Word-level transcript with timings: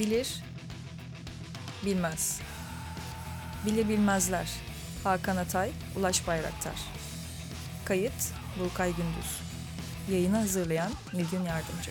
Bilir, 0.00 0.28
bilmez. 1.86 2.40
Bilir 3.66 3.88
bilmezler. 3.88 4.50
Hakan 5.04 5.36
Atay, 5.36 5.70
Ulaş 5.96 6.26
Bayraktar. 6.26 6.74
Kayıt, 7.84 8.12
Burkay 8.58 8.88
Gündüz. 8.88 9.40
Yayını 10.10 10.36
hazırlayan 10.36 10.92
Nilgün 11.12 11.42
Yardımcı. 11.42 11.90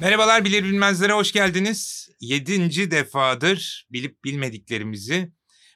Merhabalar 0.00 0.44
Bilir 0.44 0.64
Bilmezlere 0.64 1.12
hoş 1.12 1.32
geldiniz. 1.32 2.08
Yedinci 2.20 2.90
defadır 2.90 3.86
bilip 3.92 4.24
bilmediklerimizi, 4.24 5.32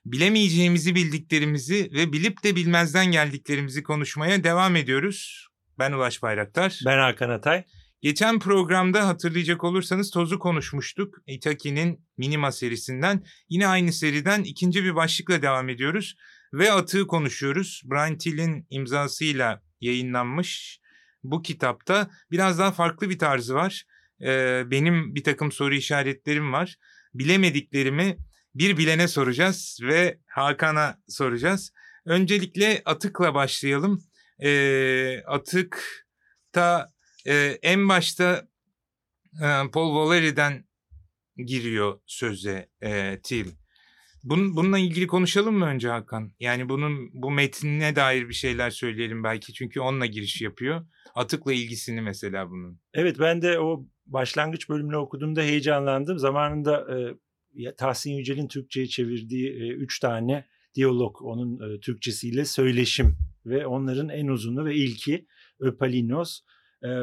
bilemeyeceğimizi 0.06 0.94
bildiklerimizi 0.94 1.90
ve 1.92 2.12
bilip 2.12 2.44
de 2.44 2.56
bilmezden 2.56 3.06
geldiklerimizi 3.06 3.82
konuşmaya 3.82 4.44
devam 4.44 4.76
ediyoruz. 4.76 5.48
Ben 5.78 5.92
Ulaş 5.92 6.22
Bayraktar. 6.22 6.80
Ben 6.86 6.98
Hakan 6.98 7.30
Atay. 7.30 7.64
Geçen 8.02 8.38
programda 8.38 9.08
hatırlayacak 9.08 9.64
olursanız 9.64 10.10
Toz'u 10.10 10.38
konuşmuştuk. 10.38 11.14
Itaki'nin 11.26 12.06
Minima 12.16 12.52
serisinden. 12.52 13.24
Yine 13.48 13.66
aynı 13.66 13.92
seriden 13.92 14.42
ikinci 14.42 14.84
bir 14.84 14.94
başlıkla 14.94 15.42
devam 15.42 15.68
ediyoruz. 15.68 16.16
Ve 16.52 16.72
Atığı 16.72 17.06
konuşuyoruz. 17.06 17.82
Brian 17.84 18.18
Till'in 18.18 18.66
imzasıyla 18.70 19.62
yayınlanmış 19.80 20.80
bu 21.22 21.42
kitapta 21.42 22.10
biraz 22.30 22.58
daha 22.58 22.72
farklı 22.72 23.10
bir 23.10 23.18
tarzı 23.18 23.54
var. 23.54 23.84
Ee, 24.22 24.62
benim 24.70 25.14
bir 25.14 25.24
takım 25.24 25.52
soru 25.52 25.74
işaretlerim 25.74 26.52
var. 26.52 26.76
Bilemediklerimi 27.14 28.16
bir 28.54 28.78
bilene 28.78 29.08
soracağız 29.08 29.78
ve 29.82 30.18
Hakan'a 30.26 30.98
soracağız. 31.08 31.72
Öncelikle 32.06 32.82
Atık'la 32.84 33.34
başlayalım. 33.34 34.02
Ee, 34.42 35.22
Atık'ta 35.26 36.91
e, 37.26 37.58
en 37.62 37.88
başta 37.88 38.48
e, 39.42 39.46
Paul 39.72 39.94
Valery'den 39.94 40.64
giriyor 41.36 42.00
söze 42.06 42.68
e, 42.82 43.20
Till. 43.22 43.46
Bun, 44.24 44.56
bununla 44.56 44.78
ilgili 44.78 45.06
konuşalım 45.06 45.58
mı 45.58 45.66
önce 45.66 45.88
Hakan? 45.88 46.32
Yani 46.40 46.68
bunun 46.68 47.10
bu 47.12 47.30
metnine 47.30 47.96
dair 47.96 48.28
bir 48.28 48.34
şeyler 48.34 48.70
söyleyelim 48.70 49.24
belki 49.24 49.52
çünkü 49.52 49.80
onunla 49.80 50.06
giriş 50.06 50.42
yapıyor. 50.42 50.86
Atıkla 51.14 51.52
ilgisini 51.52 52.00
mesela 52.00 52.50
bunun. 52.50 52.80
Evet 52.94 53.16
ben 53.18 53.42
de 53.42 53.58
o 53.58 53.86
başlangıç 54.06 54.68
bölümünü 54.68 54.96
okuduğumda 54.96 55.40
heyecanlandım. 55.40 56.18
Zamanında 56.18 56.86
e, 57.56 57.74
Tahsin 57.76 58.12
Yücel'in 58.12 58.48
Türkçe'ye 58.48 58.86
çevirdiği 58.86 59.50
e, 59.50 59.68
üç 59.68 60.00
tane 60.00 60.46
diyalog 60.74 61.22
onun 61.22 61.74
e, 61.74 61.80
Türkçesiyle 61.80 62.44
söyleşim 62.44 63.16
ve 63.46 63.66
onların 63.66 64.08
en 64.08 64.26
uzunu 64.26 64.64
ve 64.64 64.74
ilki 64.74 65.26
Öpalinos. 65.60 66.40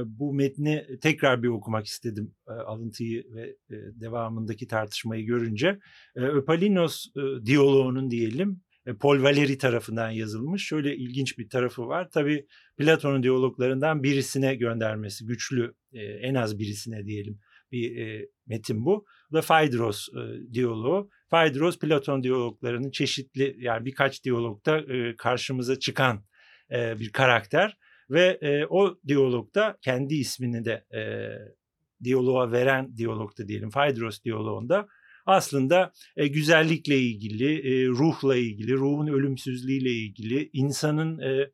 Bu 0.06 0.34
metni 0.34 0.86
tekrar 1.02 1.44
bir 1.44 1.48
okumak 1.48 1.86
istedim 1.86 2.36
alıntıyı 2.48 3.24
ve 3.36 3.56
devamındaki 3.72 4.68
tartışmayı 4.68 5.26
görünce. 5.26 5.80
Öpalinos 6.16 7.06
diyaloğunun 7.46 8.12
diyelim 8.12 8.62
Paul 9.00 9.18
Valéry 9.18 9.58
tarafından 9.58 10.10
yazılmış. 10.10 10.68
Şöyle 10.68 10.96
ilginç 10.96 11.38
bir 11.38 11.50
tarafı 11.50 11.88
var. 11.88 12.10
Tabii 12.12 12.46
Platon'un 12.78 13.24
diyaloglarından 13.24 14.04
birisine 14.04 14.56
göndermesi, 14.56 15.26
güçlü 15.26 15.74
en 16.22 16.36
az 16.36 16.60
birisine 16.60 17.06
diyelim 17.06 17.40
bir 17.72 18.26
metin 18.48 18.86
bu. 18.86 19.06
Bu 19.32 19.36
da 19.36 19.42
Phaedros 19.42 20.08
diyaloğu. 20.54 21.10
Phaedros 21.30 21.80
Platon 21.80 22.24
diyaloglarının 22.24 22.92
çeşitli 22.92 23.56
yani 23.60 23.86
birkaç 23.86 24.24
diyalogda 24.24 24.84
karşımıza 25.18 25.80
çıkan 25.80 26.26
bir 26.72 27.12
karakter 27.12 27.78
ve 28.10 28.38
e, 28.42 28.66
o 28.66 29.00
diyalogda 29.08 29.78
kendi 29.82 30.16
ismini 30.16 30.66
de 30.66 30.86
e, 30.98 31.02
diyaloğa 32.04 32.52
veren 32.52 32.98
diyalogda 32.98 33.48
diyelim 33.48 33.70
Phaedros 33.70 34.24
diyaloğunda 34.24 34.88
aslında 35.26 35.92
e, 36.18 36.28
güzellikle 36.28 36.98
ilgili, 36.98 37.54
e, 37.54 37.88
ruhla 37.88 38.36
ilgili, 38.36 38.74
ruhun 38.74 39.08
ölümsüzlüğüyle 39.08 39.92
ilgili, 39.92 40.50
insanın 40.54 41.20
e, 41.20 41.52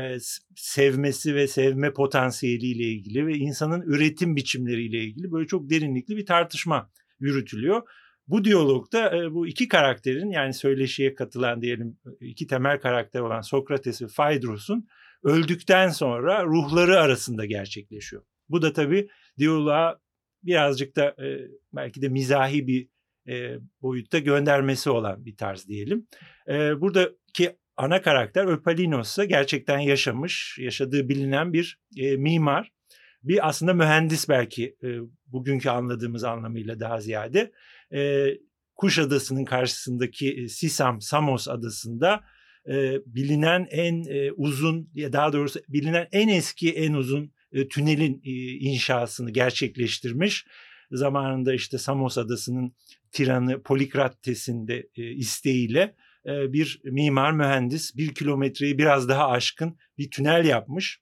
e, 0.00 0.18
sevmesi 0.56 1.34
ve 1.34 1.48
sevme 1.48 1.92
potansiyeliyle 1.92 2.84
ilgili 2.84 3.26
ve 3.26 3.34
insanın 3.34 3.82
üretim 3.82 4.36
biçimleriyle 4.36 4.98
ilgili 4.98 5.32
böyle 5.32 5.46
çok 5.46 5.70
derinlikli 5.70 6.16
bir 6.16 6.26
tartışma 6.26 6.90
yürütülüyor. 7.20 7.82
Bu 8.28 8.44
diyalogda 8.44 9.16
e, 9.16 9.32
bu 9.32 9.46
iki 9.46 9.68
karakterin 9.68 10.30
yani 10.30 10.54
söyleşiye 10.54 11.14
katılan 11.14 11.62
diyelim 11.62 11.98
iki 12.20 12.46
temel 12.46 12.80
karakter 12.80 13.20
olan 13.20 13.40
Sokrates 13.40 14.02
ve 14.02 14.06
Phaedros'un 14.06 14.86
öldükten 15.22 15.88
sonra 15.88 16.44
ruhları 16.44 17.00
arasında 17.00 17.44
gerçekleşiyor. 17.44 18.22
Bu 18.48 18.62
da 18.62 18.72
tabii 18.72 19.08
diyaloğa 19.38 19.98
birazcık 20.42 20.96
da 20.96 21.04
e, 21.04 21.48
belki 21.72 22.02
de 22.02 22.08
mizahi 22.08 22.66
bir 22.66 22.88
e, 23.28 23.58
boyutta 23.82 24.18
göndermesi 24.18 24.90
olan 24.90 25.24
bir 25.24 25.36
tarz 25.36 25.68
diyelim. 25.68 26.06
E, 26.48 26.80
buradaki 26.80 27.56
ana 27.76 28.02
karakter 28.02 28.46
Öpalinos 28.46 29.18
gerçekten 29.28 29.78
yaşamış, 29.78 30.58
yaşadığı 30.60 31.08
bilinen 31.08 31.52
bir 31.52 31.78
e, 31.96 32.16
mimar. 32.16 32.72
Bir 33.22 33.48
aslında 33.48 33.74
mühendis 33.74 34.28
belki 34.28 34.76
e, 34.82 34.98
bugünkü 35.26 35.68
anladığımız 35.68 36.24
anlamıyla 36.24 36.80
daha 36.80 37.00
ziyade. 37.00 37.52
E, 37.92 38.28
Kuş 38.74 38.98
Adası'nın 38.98 39.44
karşısındaki 39.44 40.32
e, 40.32 40.48
Sisam, 40.48 41.00
Samos 41.00 41.48
adasında 41.48 42.24
e, 42.68 42.96
bilinen 43.06 43.66
en 43.70 44.04
e, 44.04 44.32
uzun, 44.32 44.90
ya 44.94 45.12
daha 45.12 45.32
doğrusu 45.32 45.60
bilinen 45.68 46.08
en 46.12 46.28
eski, 46.28 46.72
en 46.72 46.92
uzun 46.92 47.32
e, 47.52 47.68
tünelin 47.68 48.22
e, 48.24 48.30
inşasını 48.50 49.30
gerçekleştirmiş. 49.30 50.46
Zamanında 50.90 51.54
işte 51.54 51.78
Samos 51.78 52.18
Adası'nın 52.18 52.74
tiranı 53.12 53.62
Polikrattes'in 53.62 54.68
de 54.68 54.88
e, 54.96 55.10
isteğiyle 55.10 55.94
e, 56.26 56.52
bir 56.52 56.80
mimar 56.84 57.32
mühendis 57.32 57.96
bir 57.96 58.14
kilometreyi 58.14 58.78
biraz 58.78 59.08
daha 59.08 59.28
aşkın 59.28 59.78
bir 59.98 60.10
tünel 60.10 60.44
yapmış. 60.44 61.00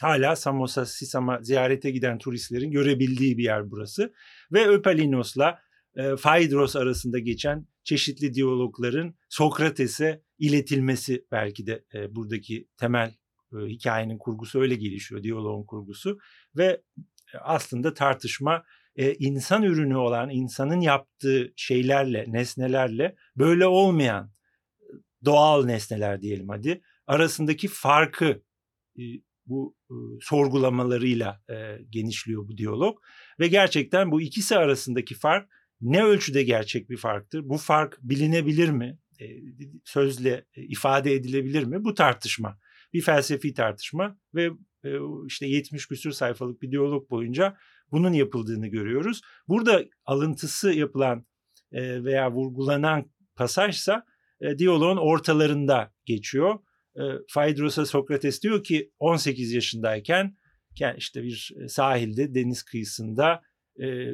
Hala 0.00 0.36
Samos'a, 0.36 0.86
Sisam'a 0.86 1.42
ziyarete 1.42 1.90
giden 1.90 2.18
turistlerin 2.18 2.70
görebildiği 2.70 3.38
bir 3.38 3.44
yer 3.44 3.70
burası. 3.70 4.12
Ve 4.52 4.68
Öpalinos'la 4.68 5.58
e, 5.96 6.16
Phaedros 6.16 6.76
arasında 6.76 7.18
geçen 7.18 7.66
çeşitli 7.84 8.34
diyalogların 8.34 9.14
Sokrates'e 9.28 10.22
iletilmesi 10.38 11.26
belki 11.32 11.66
de 11.66 11.84
e, 11.94 12.14
buradaki 12.14 12.68
temel 12.76 13.14
e, 13.52 13.56
hikayenin 13.56 14.18
kurgusu 14.18 14.60
öyle 14.60 14.74
gelişiyor, 14.74 15.22
diyaloğun 15.22 15.64
kurgusu. 15.64 16.18
Ve 16.56 16.82
aslında 17.40 17.94
tartışma 17.94 18.64
e, 18.96 19.14
insan 19.14 19.62
ürünü 19.62 19.96
olan, 19.96 20.30
insanın 20.30 20.80
yaptığı 20.80 21.52
şeylerle, 21.56 22.24
nesnelerle 22.28 23.16
böyle 23.36 23.66
olmayan 23.66 24.32
doğal 25.24 25.64
nesneler 25.64 26.22
diyelim 26.22 26.48
hadi 26.48 26.80
arasındaki 27.06 27.68
farkı 27.68 28.42
bu 29.46 29.76
sorgulamalarıyla 30.20 31.42
genişliyor 31.90 32.48
bu 32.48 32.56
diyalog 32.56 32.98
ve 33.40 33.48
gerçekten 33.48 34.10
bu 34.10 34.20
ikisi 34.20 34.56
arasındaki 34.56 35.14
fark 35.14 35.48
ne 35.80 36.04
ölçüde 36.04 36.42
gerçek 36.42 36.90
bir 36.90 36.96
farktır? 36.96 37.48
Bu 37.48 37.56
fark 37.56 37.98
bilinebilir 38.02 38.68
mi? 38.68 38.98
E, 39.20 39.26
sözle 39.84 40.44
e, 40.54 40.62
ifade 40.62 41.14
edilebilir 41.14 41.64
mi? 41.64 41.84
Bu 41.84 41.94
tartışma. 41.94 42.58
Bir 42.92 43.00
felsefi 43.00 43.54
tartışma 43.54 44.18
ve 44.34 44.50
e, 44.84 44.90
işte 45.26 45.46
70 45.46 45.86
küsür 45.86 46.12
sayfalık 46.12 46.62
bir 46.62 46.70
diyalog 46.70 47.10
boyunca 47.10 47.56
bunun 47.92 48.12
yapıldığını 48.12 48.66
görüyoruz. 48.66 49.20
Burada 49.48 49.84
alıntısı 50.04 50.72
yapılan 50.72 51.26
veya 51.72 52.32
vurgulanan 52.32 53.10
pasajsa 53.36 54.04
diyaloğun 54.58 54.96
ortalarında 54.96 55.94
geçiyor. 56.04 56.58
Phaedros'a 57.34 57.86
Sokrates 57.86 58.42
diyor 58.42 58.64
ki 58.64 58.92
18 58.98 59.52
yaşındayken 59.52 60.36
yani 60.78 60.96
işte 60.98 61.22
bir 61.22 61.54
sahilde 61.68 62.34
deniz 62.34 62.62
kıyısında 62.62 63.42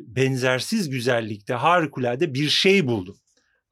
benzersiz 0.06 0.90
güzellikte 0.90 1.54
harikulade 1.54 2.34
bir 2.34 2.48
şey 2.48 2.86
buldum. 2.86 3.16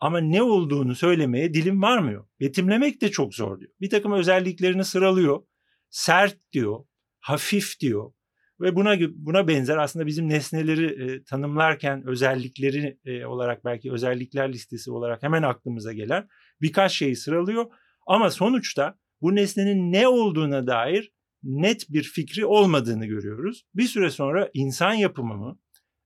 Ama 0.00 0.20
ne 0.20 0.42
olduğunu 0.42 0.94
söylemeye 0.94 1.54
dilim 1.54 1.82
varmıyor. 1.82 2.24
Betimlemek 2.40 3.00
de 3.00 3.10
çok 3.10 3.34
zor 3.34 3.60
diyor. 3.60 3.70
Bir 3.80 3.90
takım 3.90 4.12
özelliklerini 4.12 4.84
sıralıyor. 4.84 5.42
Sert 5.90 6.36
diyor, 6.52 6.84
hafif 7.20 7.80
diyor, 7.80 8.12
ve 8.60 8.76
buna 8.76 8.96
buna 9.14 9.48
benzer 9.48 9.76
aslında 9.76 10.06
bizim 10.06 10.28
nesneleri 10.28 11.04
e, 11.04 11.24
tanımlarken 11.24 12.06
özellikleri 12.06 12.98
e, 13.04 13.26
olarak 13.26 13.64
belki 13.64 13.92
özellikler 13.92 14.52
listesi 14.52 14.90
olarak 14.90 15.22
hemen 15.22 15.42
aklımıza 15.42 15.92
gelen 15.92 16.28
birkaç 16.60 16.92
şeyi 16.92 17.16
sıralıyor. 17.16 17.66
Ama 18.06 18.30
sonuçta 18.30 18.98
bu 19.20 19.34
nesnenin 19.34 19.92
ne 19.92 20.08
olduğuna 20.08 20.66
dair 20.66 21.12
net 21.42 21.90
bir 21.90 22.02
fikri 22.02 22.46
olmadığını 22.46 23.06
görüyoruz. 23.06 23.66
Bir 23.74 23.86
süre 23.86 24.10
sonra 24.10 24.50
insan 24.54 24.94
yapımı 24.94 25.36
mı, 25.36 25.58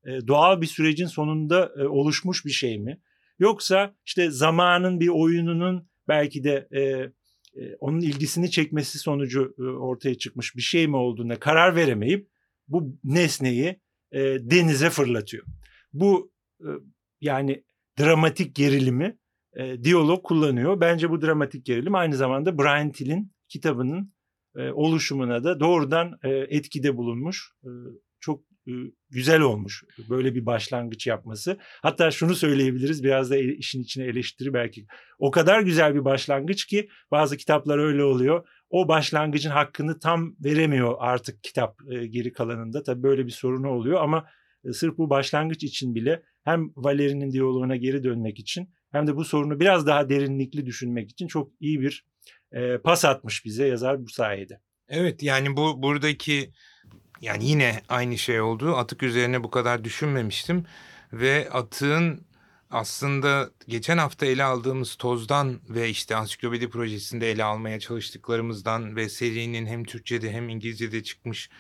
doğal 0.07 0.61
bir 0.61 0.67
sürecin 0.67 1.07
sonunda 1.07 1.73
oluşmuş 1.89 2.45
bir 2.45 2.51
şey 2.51 2.79
mi? 2.79 3.01
Yoksa 3.39 3.95
işte 4.07 4.31
zamanın 4.31 5.01
bir 5.01 5.09
oyununun 5.09 5.89
belki 6.09 6.45
de 6.45 6.69
onun 7.81 8.01
ilgisini 8.01 8.51
çekmesi 8.51 8.99
sonucu 8.99 9.55
ortaya 9.81 10.15
çıkmış 10.15 10.57
bir 10.57 10.63
şey 10.63 10.89
mi 10.89 10.97
olduğuna 10.97 11.37
karar 11.37 11.77
veremeyip 11.77 12.29
bu 12.69 12.99
nesneyi 13.05 13.81
denize 14.41 14.91
fırlatıyor. 14.91 15.45
Bu 15.93 16.33
yani 17.21 17.65
dramatik 17.99 18.55
gerilimi 18.55 19.19
e, 19.57 19.85
diyalog 19.85 20.23
kullanıyor. 20.25 20.81
Bence 20.81 21.11
bu 21.11 21.23
dramatik 21.23 21.67
gerilim 21.67 21.95
aynı 21.95 22.17
zamanda 22.17 22.59
Brian 22.59 22.93
Till'in 22.93 23.33
kitabının 23.49 24.13
e, 24.57 24.71
oluşumuna 24.71 25.45
da 25.45 25.61
doğrudan 25.61 26.19
e, 26.23 26.29
etkide 26.31 26.97
bulunmuş. 26.97 27.53
E, 27.65 27.69
güzel 29.11 29.41
olmuş 29.41 29.85
böyle 30.11 30.35
bir 30.35 30.47
başlangıç 30.47 31.07
yapması. 31.07 31.59
Hatta 31.83 32.11
şunu 32.11 32.35
söyleyebiliriz 32.35 33.05
biraz 33.05 33.31
da 33.31 33.37
işin 33.37 33.83
içine 33.83 34.05
eleştiri 34.05 34.55
belki. 34.55 34.87
O 35.19 35.31
kadar 35.31 35.61
güzel 35.61 35.95
bir 35.95 36.05
başlangıç 36.05 36.67
ki 36.67 36.89
bazı 37.11 37.37
kitaplar 37.37 37.79
öyle 37.79 38.05
oluyor. 38.05 38.49
O 38.71 38.89
başlangıcın 38.89 39.51
hakkını 39.51 39.99
tam 39.99 40.37
veremiyor 40.45 40.95
artık 40.99 41.43
kitap 41.43 41.79
geri 42.11 42.33
kalanında. 42.33 42.83
Tabii 42.83 43.03
böyle 43.03 43.27
bir 43.27 43.31
sorunu 43.31 43.71
oluyor 43.71 44.03
ama 44.03 44.27
sırf 44.73 44.99
bu 44.99 45.11
başlangıç 45.11 45.65
için 45.65 45.95
bile 45.95 46.23
hem 46.45 46.73
Valeri'nin 46.77 47.33
diyaloğuna 47.33 47.77
geri 47.77 48.05
dönmek 48.05 48.39
için 48.39 48.71
hem 48.93 49.07
de 49.07 49.17
bu 49.17 49.25
sorunu 49.25 49.61
biraz 49.61 49.87
daha 49.87 50.09
derinlikli 50.09 50.67
düşünmek 50.67 51.11
için 51.11 51.27
çok 51.27 51.53
iyi 51.61 51.81
bir 51.81 52.05
pas 52.85 53.05
atmış 53.05 53.45
bize 53.45 53.67
yazar 53.67 54.03
bu 54.03 54.09
sayede. 54.09 54.61
Evet 54.89 55.23
yani 55.23 55.57
bu 55.57 55.83
buradaki 55.83 56.53
yani 57.21 57.45
yine 57.45 57.83
aynı 57.89 58.19
şey 58.19 58.41
oldu. 58.41 58.77
Atık 58.77 59.03
üzerine 59.03 59.43
bu 59.45 59.51
kadar 59.51 59.85
düşünmemiştim 59.85 60.65
ve 61.13 61.49
atığın 61.53 62.29
aslında 62.71 63.51
geçen 63.69 63.99
hafta 63.99 64.27
ele 64.27 64.45
aldığımız 64.45 64.95
tozdan 64.95 65.61
ve 65.69 65.89
işte 65.89 66.17
ansiklopedi 66.17 66.71
projesinde 66.71 67.31
ele 67.31 67.45
almaya 67.45 67.81
çalıştıklarımızdan 67.81 68.97
ve 68.97 69.09
serinin 69.09 69.67
hem 69.67 69.85
Türkçe'de 69.85 70.33
hem 70.33 70.49
İngilizce'de 70.49 71.03
çıkmış 71.03 71.51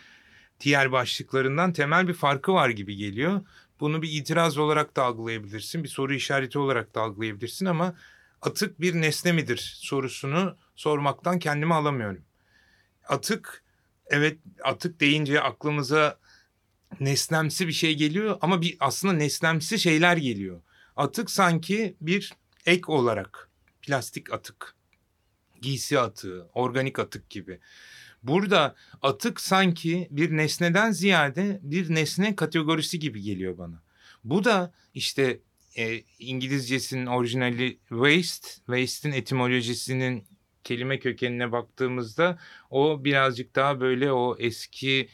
diğer 0.60 0.92
başlıklarından 0.92 1.72
temel 1.72 2.08
bir 2.08 2.14
farkı 2.14 2.52
var 2.52 2.68
gibi 2.68 2.96
geliyor. 2.96 3.40
Bunu 3.80 4.02
bir 4.02 4.12
itiraz 4.12 4.58
olarak 4.58 4.96
da 4.96 5.04
algılayabilirsin, 5.04 5.84
bir 5.84 5.88
soru 5.88 6.14
işareti 6.14 6.58
olarak 6.58 6.94
da 6.94 7.00
algılayabilirsin 7.00 7.66
ama 7.66 7.94
atık 8.42 8.80
bir 8.80 8.94
nesne 8.94 9.32
midir 9.32 9.76
sorusunu 9.78 10.56
sormaktan 10.76 11.38
kendimi 11.38 11.74
alamıyorum. 11.74 12.24
Atık 13.08 13.64
evet 14.10 14.38
atık 14.64 15.00
deyince 15.00 15.40
aklımıza 15.40 16.18
nesnemsi 17.00 17.68
bir 17.68 17.72
şey 17.72 17.94
geliyor 17.94 18.38
ama 18.40 18.62
bir 18.62 18.76
aslında 18.80 19.14
nesnemsi 19.14 19.78
şeyler 19.78 20.16
geliyor. 20.16 20.62
Atık 20.96 21.30
sanki 21.30 21.96
bir 22.00 22.32
ek 22.66 22.82
olarak 22.86 23.50
plastik 23.82 24.32
atık, 24.32 24.74
giysi 25.62 25.98
atığı, 25.98 26.48
organik 26.54 26.98
atık 26.98 27.30
gibi. 27.30 27.60
Burada 28.22 28.74
atık 29.02 29.40
sanki 29.40 30.08
bir 30.10 30.36
nesneden 30.36 30.90
ziyade 30.90 31.60
bir 31.62 31.94
nesne 31.94 32.36
kategorisi 32.36 32.98
gibi 32.98 33.22
geliyor 33.22 33.58
bana. 33.58 33.82
Bu 34.24 34.44
da 34.44 34.72
işte 34.94 35.40
e, 35.76 36.02
İngilizcesinin 36.18 37.06
orijinali 37.06 37.78
waste, 37.88 38.48
waste'in 38.48 39.12
etimolojisinin 39.12 40.27
kelime 40.64 40.98
kökenine 40.98 41.52
baktığımızda 41.52 42.38
o 42.70 43.04
birazcık 43.04 43.56
daha 43.56 43.80
böyle 43.80 44.12
o 44.12 44.36
eski 44.38 45.08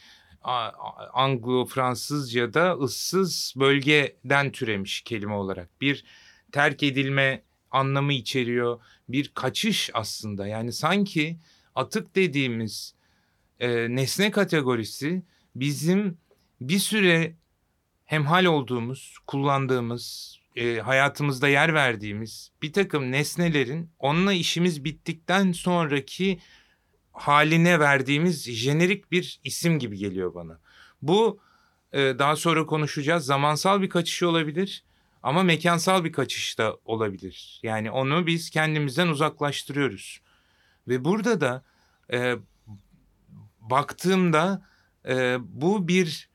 Anglo-Fransızca'da 1.15 2.85
ıssız 2.85 3.55
bölgeden 3.57 4.53
türemiş 4.53 5.01
kelime 5.01 5.35
olarak. 5.35 5.81
Bir 5.81 6.05
terk 6.53 6.83
edilme 6.83 7.43
anlamı 7.71 8.13
içeriyor. 8.13 8.81
Bir 9.09 9.29
kaçış 9.29 9.91
aslında. 9.95 10.47
Yani 10.47 10.73
sanki 10.73 11.39
atık 11.75 12.17
dediğimiz 12.17 12.95
e, 13.61 13.69
nesne 13.97 14.31
kategorisi 14.31 15.23
bizim 15.57 16.19
bir 16.61 16.79
süre 16.79 17.37
hemhal 18.05 18.45
olduğumuz, 18.45 19.17
kullandığımız, 19.27 20.39
e, 20.57 20.79
hayatımızda 20.79 21.49
yer 21.49 21.75
verdiğimiz 21.75 22.51
bir 22.63 22.73
takım 22.73 23.13
nesnelerin 23.13 23.91
onunla 23.99 24.33
işimiz 24.33 24.85
bittikten 24.85 25.53
sonraki 25.53 26.39
haline 27.13 27.81
verdiğimiz 27.81 28.51
jenerik 28.51 29.13
bir 29.13 29.41
isim 29.45 29.79
gibi 29.79 29.99
geliyor 29.99 30.35
bana. 30.35 30.61
Bu 31.03 31.41
e, 31.93 31.99
daha 31.99 32.37
sonra 32.37 32.67
konuşacağız. 32.67 33.25
Zamansal 33.25 33.83
bir 33.83 33.89
kaçış 33.89 34.23
olabilir 34.23 34.85
ama 35.23 35.43
mekansal 35.43 36.05
bir 36.05 36.13
kaçış 36.13 36.59
da 36.59 36.77
olabilir. 36.85 37.61
Yani 37.63 37.91
onu 37.91 38.27
biz 38.27 38.51
kendimizden 38.51 39.09
uzaklaştırıyoruz. 39.09 40.21
Ve 40.89 41.05
burada 41.05 41.41
da 41.41 41.65
e, 42.13 42.37
baktığımda 43.61 44.67
e, 45.09 45.37
bu 45.41 45.89
bir 45.89 46.29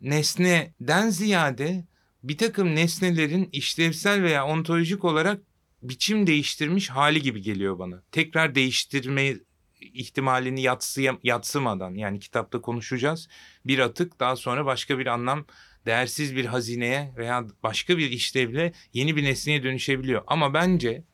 nesneden 0.00 1.10
ziyade 1.10 1.84
bir 2.22 2.38
takım 2.38 2.74
nesnelerin 2.74 3.48
işlevsel 3.52 4.22
veya 4.22 4.46
ontolojik 4.46 5.04
olarak 5.04 5.40
biçim 5.82 6.26
değiştirmiş 6.26 6.90
hali 6.90 7.22
gibi 7.22 7.42
geliyor 7.42 7.78
bana. 7.78 8.02
Tekrar 8.12 8.54
değiştirme 8.54 9.34
ihtimalini 9.80 10.62
yatsıya, 10.62 11.18
yatsımadan 11.22 11.94
yani 11.94 12.20
kitapta 12.20 12.60
konuşacağız. 12.60 13.28
Bir 13.66 13.78
atık 13.78 14.20
daha 14.20 14.36
sonra 14.36 14.66
başka 14.66 14.98
bir 14.98 15.06
anlam 15.06 15.46
değersiz 15.86 16.36
bir 16.36 16.44
hazineye 16.44 17.12
veya 17.16 17.46
başka 17.62 17.98
bir 17.98 18.10
işlevle 18.10 18.72
yeni 18.92 19.16
bir 19.16 19.24
nesneye 19.24 19.62
dönüşebiliyor. 19.62 20.22
Ama 20.26 20.54
bence 20.54 21.04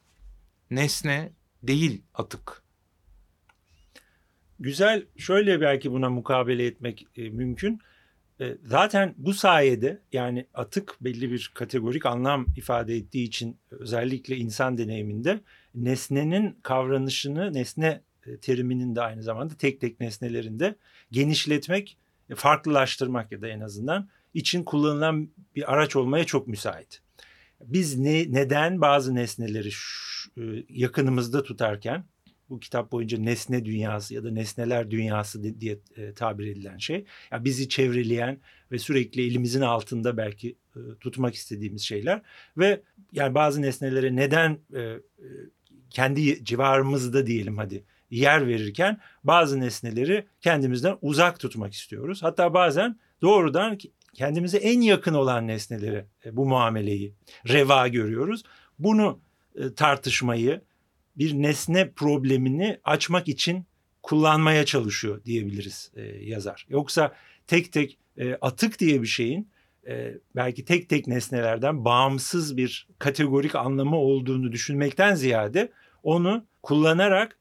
nesne 0.71 1.33
değil 1.63 2.03
atık. 2.15 2.63
Güzel 4.61 5.07
şöyle 5.17 5.61
belki 5.61 5.93
buna 5.93 6.11
mukabele 6.11 6.67
etmek 6.67 7.07
e, 7.17 7.29
mümkün. 7.29 7.81
E, 8.41 8.57
zaten 8.63 9.15
bu 9.17 9.35
sayede 9.35 10.03
yani 10.13 10.47
atık 10.55 10.97
belli 11.01 11.31
bir 11.31 11.51
kategorik 11.55 12.07
anlam 12.07 12.47
ifade 12.57 12.97
ettiği 12.97 13.25
için 13.25 13.59
özellikle 13.71 14.37
insan 14.37 14.79
deneyiminde 14.79 15.41
nesnenin 15.75 16.59
kavranışını 16.63 17.53
nesne 17.53 18.03
e, 18.27 18.37
teriminin 18.37 18.97
de 18.97 19.01
aynı 19.01 19.23
zamanda 19.23 19.55
tek 19.55 19.81
tek 19.81 20.01
nesnelerinde 20.01 20.77
genişletmek, 21.11 21.99
e, 22.31 22.35
farklılaştırmak 22.35 23.33
ya 23.33 23.43
da 23.43 23.49
en 23.49 23.61
azından 23.61 24.09
için 24.35 24.65
kullanılan 24.65 25.31
bir 25.57 25.73
araç 25.73 25.97
olmaya 25.97 26.25
çok 26.25 26.49
müsait. 26.49 27.03
Biz 27.61 27.99
ne, 27.99 28.33
neden 28.33 28.81
bazı 28.81 29.15
nesneleri 29.15 29.71
şu, 29.71 30.31
yakınımızda 30.69 31.43
tutarken 31.43 32.05
bu 32.51 32.61
kitap 32.61 32.93
boyunca 32.93 33.19
nesne 33.19 33.65
dünyası 33.65 34.15
ya 34.15 34.25
da 34.25 34.31
nesneler 34.31 34.91
dünyası 34.91 35.61
diye 35.61 35.79
e, 35.97 36.15
tabir 36.15 36.47
edilen 36.47 36.79
şey. 36.79 37.05
Yani 37.33 37.45
bizi 37.45 37.69
çevreleyen 37.69 38.39
ve 38.73 38.79
sürekli 38.79 39.27
elimizin 39.27 39.61
altında 39.61 40.17
belki 40.17 40.57
e, 40.77 40.81
tutmak 41.01 41.35
istediğimiz 41.35 41.83
şeyler 41.83 42.23
ve 42.57 42.83
yani 43.13 43.35
bazı 43.35 43.63
nesnelere 43.63 44.17
neden 44.17 44.59
e, 44.75 44.97
kendi 45.91 46.45
civarımızda 46.45 47.27
diyelim 47.27 47.59
hadi 47.59 47.85
yer 48.11 48.47
verirken 48.47 49.01
bazı 49.25 49.61
nesneleri 49.61 50.27
kendimizden 50.41 50.99
uzak 51.03 51.41
tutmak 51.41 51.73
istiyoruz. 51.73 52.23
Hatta 52.23 52.55
bazen 52.55 52.99
doğrudan 53.23 53.79
kendimize 54.15 54.59
en 54.59 54.81
yakın 54.81 55.15
olan 55.15 55.47
nesneleri 55.47 56.05
e, 56.25 56.37
bu 56.37 56.47
muameleyi 56.47 57.15
reva 57.49 57.89
görüyoruz. 57.89 58.43
Bunu 58.79 59.21
tartışmayı 59.77 60.63
bir 61.19 61.35
nesne 61.35 61.91
problemini 61.91 62.81
açmak 62.85 63.29
için 63.29 63.67
kullanmaya 64.03 64.65
çalışıyor 64.65 65.25
diyebiliriz 65.25 65.91
e, 65.97 66.03
yazar. 66.03 66.67
Yoksa 66.69 67.15
tek 67.47 67.73
tek 67.73 67.99
e, 68.17 68.35
atık 68.35 68.79
diye 68.79 69.03
bir 69.03 69.07
şeyin 69.07 69.49
e, 69.89 70.15
belki 70.37 70.65
tek 70.65 70.89
tek 70.89 71.07
nesnelerden 71.07 71.85
bağımsız 71.85 72.57
bir 72.57 72.89
kategorik 72.99 73.55
anlamı 73.55 73.97
olduğunu 73.97 74.53
düşünmekten 74.53 75.15
ziyade 75.15 75.73
onu 76.03 76.47
kullanarak 76.63 77.39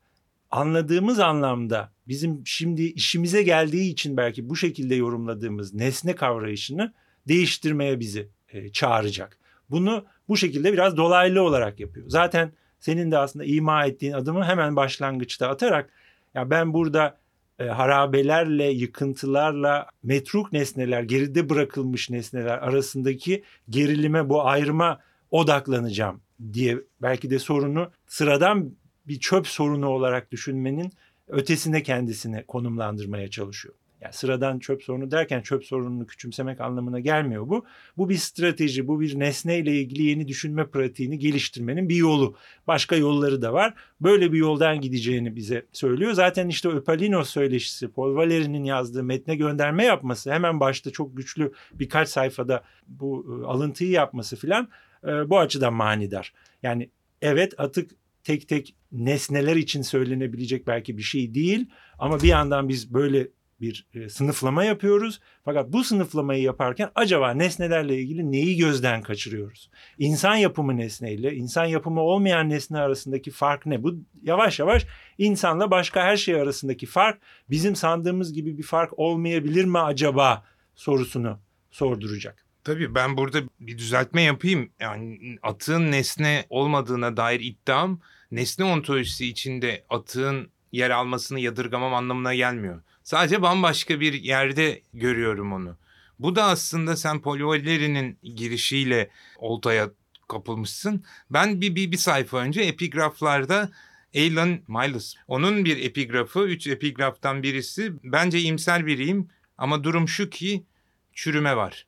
anladığımız 0.52 1.20
anlamda 1.20 1.92
bizim 2.08 2.42
şimdi 2.46 2.84
işimize 2.84 3.44
geldiği 3.44 3.92
için 3.92 4.18
belki 4.18 4.50
bu 4.50 4.56
şekilde 4.56 4.96
yorumladığımız 4.96 5.74
nesne 5.74 6.16
kavrayışını 6.16 6.94
değiştirmeye 7.28 8.00
bizi 8.00 8.30
e, 8.50 8.70
çağıracak. 8.70 9.40
Bunu 9.70 10.06
bu 10.28 10.38
şekilde 10.38 10.74
biraz 10.74 10.98
dolaylı 10.98 11.42
olarak 11.42 11.80
yapıyor. 11.80 12.10
Zaten 12.10 12.52
senin 12.80 13.12
de 13.12 13.18
aslında 13.18 13.46
ima 13.46 13.86
ettiğin 13.86 14.14
adımı 14.14 14.44
hemen 14.44 14.76
başlangıçta 14.76 15.50
atarak 15.50 15.90
ya 16.36 16.50
ben 16.50 16.74
burada 16.74 17.18
e, 17.60 17.66
harabelerle, 17.66 18.66
yıkıntılarla, 18.72 19.88
metruk 20.04 20.54
nesneler, 20.54 21.04
geride 21.04 21.50
bırakılmış 21.50 22.10
nesneler 22.10 22.58
arasındaki 22.58 23.44
gerilime, 23.70 24.30
bu 24.30 24.48
ayrıma 24.48 25.00
odaklanacağım 25.32 26.22
diye 26.54 26.78
belki 27.02 27.30
de 27.30 27.40
sorunu 27.40 27.92
sıradan 28.08 28.72
bir 29.08 29.20
çöp 29.20 29.48
sorunu 29.48 29.88
olarak 29.90 30.32
düşünmenin 30.32 30.92
ötesine 31.28 31.84
kendisini 31.84 32.44
konumlandırmaya 32.44 33.30
çalışıyor. 33.30 33.76
Yani 34.02 34.14
sıradan 34.14 34.60
çöp 34.60 34.84
sorunu 34.84 35.12
derken 35.12 35.42
çöp 35.42 35.66
sorununu 35.66 36.06
küçümsemek 36.08 36.62
anlamına 36.62 37.00
gelmiyor 37.00 37.50
bu. 37.50 37.66
Bu 37.98 38.10
bir 38.10 38.18
strateji, 38.18 38.88
bu 38.88 39.02
bir 39.02 39.20
nesneyle 39.20 39.82
ilgili 39.82 40.04
yeni 40.04 40.28
düşünme 40.28 40.68
pratiğini 40.68 41.20
geliştirmenin 41.20 41.90
bir 41.90 41.96
yolu. 41.96 42.36
Başka 42.68 42.96
yolları 42.96 43.42
da 43.42 43.54
var. 43.54 43.74
Böyle 44.02 44.34
bir 44.34 44.38
yoldan 44.38 44.82
gideceğini 44.82 45.36
bize 45.36 45.66
söylüyor. 45.72 46.14
Zaten 46.14 46.48
işte 46.48 46.70
Öpalinos 46.70 47.30
söyleşisi, 47.30 47.88
Paul 47.88 48.16
Valeri'nin 48.16 48.64
yazdığı 48.64 49.04
metne 49.04 49.36
gönderme 49.36 49.84
yapması, 49.84 50.32
hemen 50.32 50.60
başta 50.60 50.92
çok 50.92 51.18
güçlü 51.18 51.52
birkaç 51.74 52.10
sayfada 52.10 52.64
bu 52.88 53.42
e, 53.44 53.46
alıntıyı 53.46 53.90
yapması 53.90 54.36
filan 54.36 54.68
e, 55.04 55.30
bu 55.30 55.40
açıdan 55.40 55.74
manidar. 55.74 56.34
Yani 56.64 56.90
evet 57.22 57.60
atık 57.60 57.92
tek 58.24 58.48
tek 58.48 58.76
nesneler 58.92 59.56
için 59.56 59.82
söylenebilecek 59.82 60.68
belki 60.68 60.98
bir 60.98 61.04
şey 61.04 61.34
değil 61.36 61.66
ama 62.00 62.22
bir 62.22 62.28
yandan 62.28 62.70
biz 62.70 62.94
böyle 62.94 63.28
bir 63.62 63.88
e, 63.94 64.10
sınıflama 64.10 64.64
yapıyoruz. 64.64 65.20
Fakat 65.46 65.74
bu 65.74 65.84
sınıflamayı 65.84 66.42
yaparken 66.42 66.92
acaba 66.96 67.32
nesnelerle 67.32 67.98
ilgili 68.02 68.32
neyi 68.32 68.58
gözden 68.58 69.02
kaçırıyoruz? 69.02 69.70
İnsan 69.98 70.36
yapımı 70.36 70.78
nesneyle 70.78 71.36
insan 71.36 71.66
yapımı 71.66 72.02
olmayan 72.02 72.50
nesne 72.50 72.80
arasındaki 72.80 73.32
fark 73.32 73.66
ne? 73.66 73.84
Bu 73.84 73.96
yavaş 74.24 74.60
yavaş 74.60 74.86
insanla 75.18 75.72
başka 75.72 76.04
her 76.04 76.18
şey 76.18 76.36
arasındaki 76.36 76.86
fark 76.86 77.22
bizim 77.50 77.76
sandığımız 77.76 78.34
gibi 78.34 78.58
bir 78.58 78.64
fark 78.64 79.00
olmayabilir 79.00 79.66
mi 79.66 79.80
acaba 79.80 80.44
sorusunu 80.76 81.40
sorduracak. 81.72 82.46
Tabii 82.64 82.96
ben 82.96 83.18
burada 83.18 83.40
bir 83.60 83.78
düzeltme 83.78 84.22
yapayım. 84.22 84.72
Yani 84.80 85.38
atığın 85.42 85.92
nesne 85.92 86.46
olmadığına 86.50 87.18
dair 87.18 87.40
iddiam 87.40 88.00
nesne 88.32 88.66
ontolojisi 88.66 89.28
içinde 89.28 89.86
atığın 89.90 90.52
yer 90.72 90.90
almasını 90.90 91.40
yadırgamam 91.40 91.94
anlamına 91.94 92.36
gelmiyor. 92.36 92.82
Sadece 93.08 93.42
bambaşka 93.42 94.00
bir 94.00 94.14
yerde 94.14 94.82
görüyorum 94.94 95.54
onu. 95.54 95.78
Bu 96.20 96.36
da 96.36 96.44
aslında 96.44 96.96
sen 96.96 97.22
Polivaleri'nin 97.22 98.20
girişiyle 98.24 99.10
oltaya 99.38 99.90
kapılmışsın. 100.28 101.06
Ben 101.30 101.62
bir, 101.62 101.76
bir, 101.76 101.92
bir 101.92 101.98
sayfa 101.98 102.38
önce 102.38 102.62
epigraflarda 102.62 103.72
Alan 104.16 104.60
Miles. 104.68 105.16
Onun 105.28 105.66
bir 105.66 105.78
epigrafı, 105.86 106.40
üç 106.40 106.68
epigraftan 106.68 107.44
birisi. 107.44 107.94
Bence 108.04 108.42
imsel 108.42 108.86
biriyim 108.86 109.30
ama 109.58 109.84
durum 109.84 110.08
şu 110.08 110.30
ki 110.30 110.66
çürüme 111.14 111.56
var. 111.56 111.88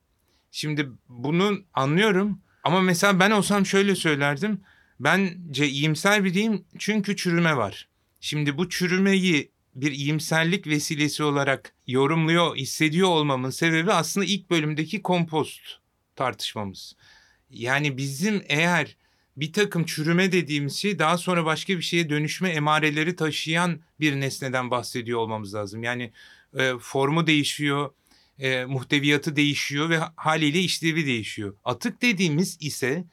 Şimdi 0.52 0.90
bunu 1.10 1.60
anlıyorum 1.74 2.42
ama 2.64 2.82
mesela 2.82 3.20
ben 3.20 3.32
olsam 3.32 3.66
şöyle 3.66 3.96
söylerdim. 3.96 4.62
Bence 5.00 5.68
iyimser 5.68 6.24
biriyim 6.24 6.66
çünkü 6.78 7.16
çürüme 7.16 7.58
var. 7.58 7.88
Şimdi 8.22 8.58
bu 8.58 8.70
çürümeyi 8.70 9.52
bir 9.82 9.92
iyimserlik 9.92 10.68
vesilesi 10.68 11.24
olarak 11.24 11.74
yorumluyor, 11.88 12.56
hissediyor 12.56 13.10
olmamın 13.10 13.50
sebebi 13.50 13.92
aslında 13.92 14.26
ilk 14.26 14.50
bölümdeki 14.50 15.02
kompost 15.02 15.62
tartışmamız. 16.16 16.96
Yani 17.50 17.98
bizim 17.98 18.44
eğer 18.48 18.96
bir 19.38 19.54
takım 19.54 19.86
çürüme 19.86 20.32
dediğimiz 20.32 20.76
şey 20.76 21.00
daha 21.00 21.18
sonra 21.18 21.46
başka 21.46 21.78
bir 21.78 21.82
şeye 21.82 22.10
dönüşme 22.10 22.50
emareleri 22.50 23.16
taşıyan 23.16 23.80
bir 24.00 24.20
nesneden 24.20 24.72
bahsediyor 24.72 25.20
olmamız 25.20 25.56
lazım. 25.56 25.84
Yani 25.84 26.12
e, 26.58 26.74
formu 26.80 27.28
değişiyor, 27.28 27.92
e, 28.40 28.66
muhteviyatı 28.66 29.36
değişiyor 29.36 29.90
ve 29.90 30.00
haliyle 30.16 30.60
işlevi 30.60 31.06
değişiyor. 31.06 31.56
Atık 31.66 32.02
dediğimiz 32.02 32.58
ise 32.60 33.06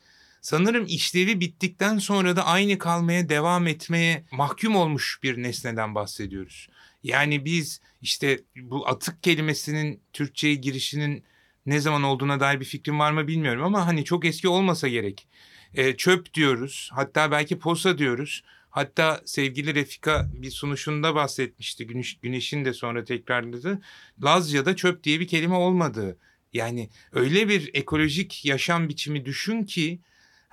sanırım 0.46 0.86
işlevi 0.88 1.40
bittikten 1.40 1.98
sonra 1.98 2.36
da 2.36 2.46
aynı 2.46 2.78
kalmaya 2.78 3.28
devam 3.28 3.66
etmeye 3.66 4.24
mahkum 4.32 4.76
olmuş 4.76 5.18
bir 5.22 5.42
nesneden 5.42 5.94
bahsediyoruz. 5.94 6.68
Yani 7.02 7.44
biz 7.44 7.80
işte 8.02 8.40
bu 8.56 8.88
atık 8.88 9.22
kelimesinin 9.22 10.00
Türkçe'ye 10.12 10.54
girişinin 10.54 11.24
ne 11.66 11.80
zaman 11.80 12.02
olduğuna 12.02 12.40
dair 12.40 12.60
bir 12.60 12.64
fikrim 12.64 12.98
var 12.98 13.12
mı 13.12 13.28
bilmiyorum 13.28 13.64
ama 13.64 13.86
hani 13.86 14.04
çok 14.04 14.24
eski 14.24 14.48
olmasa 14.48 14.88
gerek. 14.88 15.28
E, 15.74 15.96
çöp 15.96 16.34
diyoruz 16.34 16.90
hatta 16.92 17.30
belki 17.30 17.58
posa 17.58 17.98
diyoruz. 17.98 18.44
Hatta 18.70 19.20
sevgili 19.24 19.74
Refika 19.74 20.30
bir 20.34 20.50
sunuşunda 20.50 21.14
bahsetmişti. 21.14 21.86
Güneş, 21.86 22.18
güneşin 22.18 22.64
de 22.64 22.72
sonra 22.72 23.04
tekrarladı. 23.04 23.80
Lazca'da 24.24 24.76
çöp 24.76 25.04
diye 25.04 25.20
bir 25.20 25.28
kelime 25.28 25.54
olmadığı. 25.54 26.18
Yani 26.52 26.90
öyle 27.12 27.48
bir 27.48 27.70
ekolojik 27.74 28.44
yaşam 28.44 28.88
biçimi 28.88 29.24
düşün 29.24 29.64
ki 29.64 30.00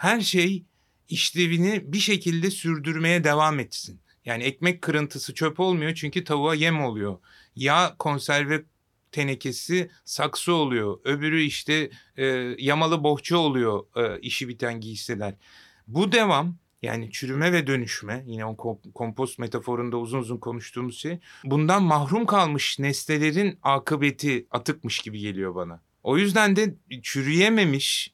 her 0.03 0.21
şey 0.21 0.63
işlevini 1.09 1.93
bir 1.93 1.97
şekilde 1.97 2.51
sürdürmeye 2.51 3.23
devam 3.23 3.59
etsin. 3.59 3.99
Yani 4.25 4.43
ekmek 4.43 4.81
kırıntısı 4.81 5.33
çöp 5.33 5.59
olmuyor 5.59 5.93
çünkü 5.95 6.23
tavuğa 6.23 6.55
yem 6.55 6.81
oluyor. 6.81 7.17
Yağ 7.55 7.95
konserve 7.99 8.63
tenekesi 9.11 9.89
saksı 10.05 10.53
oluyor. 10.53 10.99
Öbürü 11.03 11.41
işte 11.41 11.89
e, 12.17 12.25
yamalı 12.57 13.03
bohça 13.03 13.37
oluyor 13.37 13.83
e, 13.95 14.19
işi 14.19 14.47
biten 14.47 14.81
giysiler. 14.81 15.33
Bu 15.87 16.11
devam 16.11 16.57
yani 16.81 17.11
çürüme 17.11 17.53
ve 17.53 17.67
dönüşme 17.67 18.23
yine 18.27 18.45
o 18.45 18.79
kompost 18.93 19.39
metaforunda 19.39 19.97
uzun 19.97 20.19
uzun 20.19 20.37
konuştuğumuz 20.37 20.97
şey 20.97 21.19
bundan 21.43 21.83
mahrum 21.83 22.25
kalmış 22.25 22.79
nesnelerin 22.79 23.59
akıbeti 23.61 24.47
atıkmış 24.51 24.99
gibi 24.99 25.19
geliyor 25.19 25.55
bana. 25.55 25.81
O 26.03 26.17
yüzden 26.17 26.55
de 26.55 26.75
çürüyememiş 27.01 28.13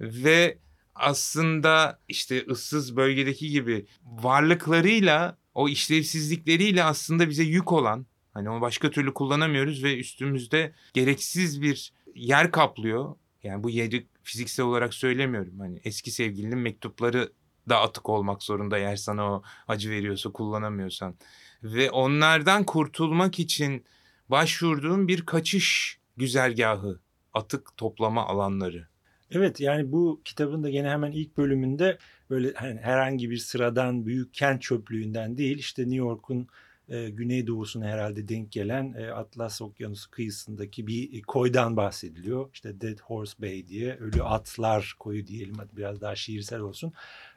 ve 0.00 0.58
aslında 0.98 1.98
işte 2.08 2.46
ıssız 2.50 2.96
bölgedeki 2.96 3.50
gibi 3.50 3.86
varlıklarıyla 4.04 5.36
o 5.54 5.68
işlevsizlikleriyle 5.68 6.84
aslında 6.84 7.28
bize 7.28 7.42
yük 7.42 7.72
olan 7.72 8.06
hani 8.34 8.50
onu 8.50 8.60
başka 8.60 8.90
türlü 8.90 9.14
kullanamıyoruz 9.14 9.84
ve 9.84 9.98
üstümüzde 9.98 10.74
gereksiz 10.94 11.62
bir 11.62 11.92
yer 12.14 12.50
kaplıyor. 12.50 13.14
Yani 13.42 13.62
bu 13.62 13.70
yeri 13.70 14.06
fiziksel 14.22 14.66
olarak 14.66 14.94
söylemiyorum. 14.94 15.60
Hani 15.60 15.80
eski 15.84 16.10
sevgilinin 16.10 16.58
mektupları 16.58 17.32
da 17.68 17.80
atık 17.80 18.08
olmak 18.08 18.42
zorunda 18.42 18.78
eğer 18.78 18.96
sana 18.96 19.32
o 19.32 19.42
acı 19.68 19.90
veriyorsa 19.90 20.32
kullanamıyorsan. 20.32 21.14
Ve 21.62 21.90
onlardan 21.90 22.64
kurtulmak 22.64 23.38
için 23.38 23.84
başvurduğum 24.28 25.08
bir 25.08 25.26
kaçış 25.26 25.98
güzergahı, 26.16 27.00
atık 27.34 27.76
toplama 27.76 28.26
alanları. 28.26 28.88
Evet 29.30 29.60
yani 29.60 29.92
bu 29.92 30.20
kitabın 30.24 30.62
da 30.62 30.70
gene 30.70 30.88
hemen 30.90 31.12
ilk 31.12 31.36
bölümünde 31.36 31.98
böyle 32.30 32.52
hani 32.52 32.80
herhangi 32.80 33.30
bir 33.30 33.36
sıradan 33.36 34.06
büyük 34.06 34.34
kent 34.34 34.62
çöplüğünden 34.62 35.38
değil 35.38 35.58
işte 35.58 35.82
New 35.82 35.96
York'un 35.96 36.48
e, 36.88 37.10
güneydoğusuna 37.10 37.86
herhalde 37.86 38.28
denk 38.28 38.52
gelen 38.52 38.94
e, 38.98 39.10
Atlas 39.10 39.62
Okyanusu 39.62 40.10
kıyısındaki 40.10 40.86
bir 40.86 41.22
koydan 41.22 41.76
bahsediliyor. 41.76 42.50
İşte 42.52 42.80
Dead 42.80 42.98
Horse 43.00 43.42
Bay 43.42 43.68
diye 43.68 43.96
ölü 43.96 44.22
atlar 44.22 44.96
koyu 44.98 45.26
diyelim 45.26 45.56
biraz 45.72 46.00
daha 46.00 46.16
şiirsel 46.16 46.60
olsun. 46.60 46.92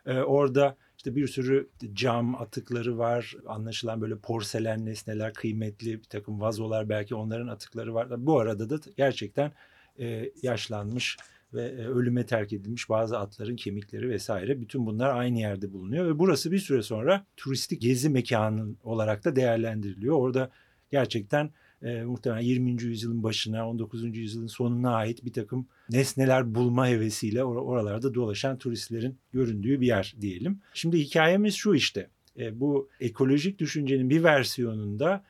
E, 0.05 0.13
orada 0.13 0.77
işte 0.98 1.15
bir 1.15 1.27
sürü 1.27 1.69
cam 1.93 2.36
atıkları 2.36 2.98
var. 2.98 3.36
Anlaşılan 3.48 4.01
böyle 4.01 4.17
porselen 4.17 4.86
nesneler, 4.86 5.33
kıymetli 5.33 6.00
bir 6.00 6.03
takım 6.03 6.41
vazolar 6.41 6.89
belki 6.89 7.15
onların 7.15 7.48
atıkları 7.48 7.93
var. 7.93 8.25
Bu 8.25 8.39
arada 8.39 8.69
da 8.69 8.79
gerçekten 8.98 9.51
e, 10.00 10.31
yaşlanmış 10.43 11.17
ve 11.53 11.63
e, 11.63 11.88
ölüme 11.88 12.25
terk 12.25 12.53
edilmiş 12.53 12.89
bazı 12.89 13.20
atların 13.20 13.55
kemikleri 13.55 14.10
vesaire 14.10 14.62
bütün 14.62 14.86
bunlar 14.86 15.10
aynı 15.10 15.39
yerde 15.39 15.74
bulunuyor 15.74 16.05
ve 16.05 16.20
burası 16.20 16.51
bir 16.51 16.60
süre 16.60 16.81
sonra 16.81 17.25
turistik 17.38 17.81
gezi 17.81 18.10
mekanı 18.10 18.75
olarak 18.84 19.25
da 19.25 19.36
değerlendiriliyor. 19.36 20.15
Orada 20.15 20.51
gerçekten 20.91 21.50
e, 21.81 22.03
muhtemelen 22.03 22.41
20. 22.41 22.84
yüzyılın 22.84 23.24
başına 23.24 23.70
19. 23.70 24.17
yüzyılın 24.17 24.48
sonuna 24.48 24.93
ait 24.93 25.25
bir 25.25 25.34
takım 25.34 25.67
nesneler 25.89 26.55
bulma 26.55 26.88
hevesiyle 26.88 27.39
or- 27.39 27.62
oralarda 27.62 28.13
dolaşan 28.13 28.58
turistlerin 28.58 29.17
göründüğü 29.34 29.81
bir 29.81 29.88
yer 29.88 30.15
diyelim. 30.22 30.60
Şimdi 30.74 31.00
hikayemiz 31.00 31.55
şu 31.55 31.74
işte 31.74 32.08
e, 32.39 32.60
bu 32.60 32.89
ekolojik 33.00 33.60
düşüncenin 33.60 34.10
bir 34.10 34.24
versiyonunda 34.24 35.24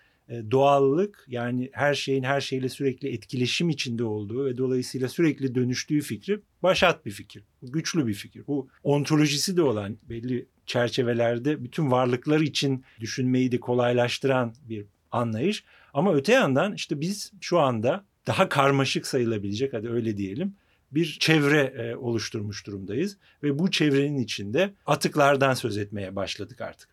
doğallık 0.51 1.25
yani 1.27 1.69
her 1.73 1.93
şeyin 1.93 2.23
her 2.23 2.41
şeyle 2.41 2.69
sürekli 2.69 3.13
etkileşim 3.13 3.69
içinde 3.69 4.03
olduğu 4.03 4.45
ve 4.45 4.57
dolayısıyla 4.57 5.09
sürekli 5.09 5.55
dönüştüğü 5.55 6.01
fikri 6.01 6.39
başat 6.63 7.05
bir 7.05 7.11
fikir. 7.11 7.43
Güçlü 7.63 8.07
bir 8.07 8.13
fikir. 8.13 8.47
Bu 8.47 8.67
ontolojisi 8.83 9.57
de 9.57 9.61
olan 9.61 9.97
belli 10.09 10.45
çerçevelerde 10.65 11.63
bütün 11.63 11.91
varlıklar 11.91 12.39
için 12.39 12.83
düşünmeyi 12.99 13.51
de 13.51 13.59
kolaylaştıran 13.59 14.53
bir 14.69 14.85
anlayış. 15.11 15.63
Ama 15.93 16.13
öte 16.13 16.33
yandan 16.33 16.73
işte 16.73 17.01
biz 17.01 17.31
şu 17.41 17.59
anda 17.59 18.05
daha 18.27 18.49
karmaşık 18.49 19.07
sayılabilecek 19.07 19.73
hadi 19.73 19.89
öyle 19.89 20.17
diyelim 20.17 20.55
bir 20.91 21.17
çevre 21.19 21.61
e, 21.61 21.95
oluşturmuş 21.95 22.67
durumdayız 22.67 23.17
ve 23.43 23.59
bu 23.59 23.71
çevrenin 23.71 24.17
içinde 24.17 24.73
atıklardan 24.85 25.53
söz 25.53 25.77
etmeye 25.77 26.15
başladık 26.15 26.61
artık. 26.61 26.89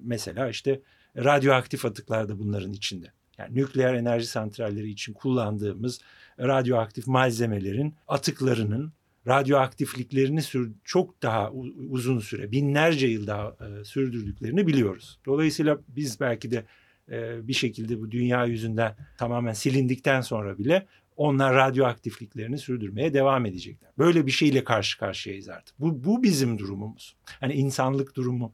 Mesela 0.00 0.48
işte 0.48 0.80
radyoaktif 1.16 1.84
atıklar 1.84 2.28
da 2.28 2.38
bunların 2.38 2.72
içinde. 2.72 3.12
Yani 3.38 3.54
nükleer 3.54 3.94
enerji 3.94 4.26
santralleri 4.26 4.90
için 4.90 5.12
kullandığımız 5.12 6.00
radyoaktif 6.40 7.06
malzemelerin 7.06 7.94
atıklarının 8.08 8.92
radyoaktifliklerini 9.26 10.42
sür 10.42 10.72
çok 10.84 11.22
daha 11.22 11.50
uzun 11.90 12.18
süre 12.18 12.52
binlerce 12.52 13.06
yıl 13.06 13.26
daha 13.26 13.56
e, 13.60 13.84
sürdürdüklerini 13.84 14.66
biliyoruz. 14.66 15.18
Dolayısıyla 15.26 15.78
biz 15.88 16.20
belki 16.20 16.50
de 16.50 16.64
e, 17.10 17.48
bir 17.48 17.52
şekilde 17.52 18.00
bu 18.00 18.10
dünya 18.10 18.44
yüzünden 18.44 18.96
tamamen 19.18 19.52
silindikten 19.52 20.20
sonra 20.20 20.58
bile 20.58 20.86
onlar 21.16 21.54
radyoaktifliklerini 21.54 22.58
sürdürmeye 22.58 23.14
devam 23.14 23.46
edecekler. 23.46 23.90
Böyle 23.98 24.26
bir 24.26 24.30
şeyle 24.30 24.64
karşı 24.64 24.98
karşıyayız 24.98 25.48
artık. 25.48 25.80
Bu, 25.80 26.04
bu 26.04 26.22
bizim 26.22 26.58
durumumuz. 26.58 27.16
Hani 27.40 27.52
insanlık 27.52 28.16
durumunu 28.16 28.52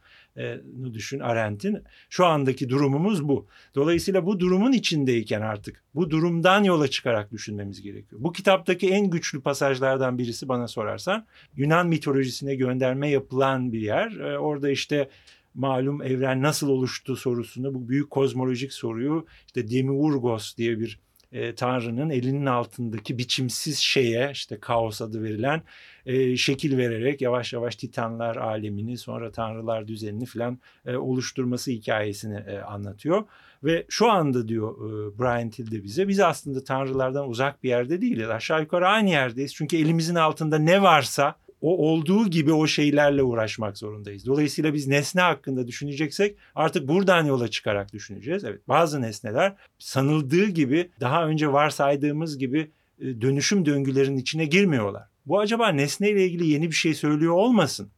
düşün 0.94 1.20
Arendt'in. 1.20 1.78
Şu 2.10 2.26
andaki 2.26 2.68
durumumuz 2.68 3.28
bu. 3.28 3.46
Dolayısıyla 3.74 4.26
bu 4.26 4.40
durumun 4.40 4.72
içindeyken 4.72 5.40
artık 5.40 5.82
bu 5.94 6.10
durumdan 6.10 6.64
yola 6.64 6.88
çıkarak 6.88 7.32
düşünmemiz 7.32 7.82
gerekiyor. 7.82 8.22
Bu 8.24 8.32
kitaptaki 8.32 8.88
en 8.90 9.10
güçlü 9.10 9.40
pasajlardan 9.40 10.18
birisi 10.18 10.48
bana 10.48 10.68
sorarsan 10.68 11.26
Yunan 11.56 11.88
mitolojisine 11.88 12.54
gönderme 12.54 13.10
yapılan 13.10 13.72
bir 13.72 13.80
yer. 13.80 14.36
Orada 14.36 14.70
işte 14.70 15.08
malum 15.54 16.02
evren 16.02 16.42
nasıl 16.42 16.68
oluştu 16.68 17.16
sorusunu 17.16 17.74
bu 17.74 17.88
büyük 17.88 18.10
kozmolojik 18.10 18.72
soruyu 18.72 19.26
işte 19.46 19.70
Demiurgos 19.70 20.56
diye 20.56 20.80
bir 20.80 20.98
e, 21.32 21.54
Tanrı'nın 21.54 22.10
elinin 22.10 22.46
altındaki 22.46 23.18
biçimsiz 23.18 23.78
şeye 23.78 24.30
işte 24.32 24.60
kaos 24.60 25.02
adı 25.02 25.22
verilen 25.22 25.62
e, 26.06 26.36
şekil 26.36 26.76
vererek 26.78 27.20
yavaş 27.20 27.52
yavaş 27.52 27.76
Titanlar 27.76 28.36
alemini 28.36 28.98
sonra 28.98 29.32
Tanrılar 29.32 29.88
düzenini 29.88 30.26
falan 30.26 30.58
e, 30.86 30.96
oluşturması 30.96 31.70
hikayesini 31.70 32.36
e, 32.36 32.58
anlatıyor. 32.58 33.24
Ve 33.64 33.86
şu 33.88 34.10
anda 34.10 34.48
diyor 34.48 34.74
e, 34.74 35.18
Brian 35.18 35.50
Tilde 35.50 35.84
bize 35.84 36.08
biz 36.08 36.20
aslında 36.20 36.64
Tanrılardan 36.64 37.28
uzak 37.28 37.62
bir 37.62 37.68
yerde 37.68 38.00
değiliz. 38.00 38.30
Aşağı 38.30 38.60
yukarı 38.60 38.88
aynı 38.88 39.10
yerdeyiz. 39.10 39.54
Çünkü 39.54 39.76
elimizin 39.76 40.14
altında 40.14 40.58
ne 40.58 40.82
varsa 40.82 41.34
o 41.60 41.90
olduğu 41.90 42.30
gibi 42.30 42.52
o 42.52 42.66
şeylerle 42.66 43.22
uğraşmak 43.22 43.78
zorundayız. 43.78 44.26
Dolayısıyla 44.26 44.74
biz 44.74 44.86
nesne 44.86 45.20
hakkında 45.20 45.66
düşüneceksek 45.66 46.36
artık 46.54 46.88
buradan 46.88 47.24
yola 47.24 47.48
çıkarak 47.48 47.92
düşüneceğiz. 47.92 48.44
Evet 48.44 48.68
bazı 48.68 49.02
nesneler 49.02 49.56
sanıldığı 49.78 50.46
gibi 50.46 50.90
daha 51.00 51.26
önce 51.26 51.52
varsaydığımız 51.52 52.38
gibi 52.38 52.70
e, 53.00 53.20
dönüşüm 53.20 53.66
döngülerinin 53.66 54.16
içine 54.16 54.44
girmiyorlar. 54.44 55.02
Bu 55.26 55.40
acaba 55.40 55.68
nesneyle 55.68 56.26
ilgili 56.26 56.46
yeni 56.46 56.68
bir 56.68 56.74
şey 56.74 56.94
söylüyor 56.94 57.34
olmasın? 57.34 57.90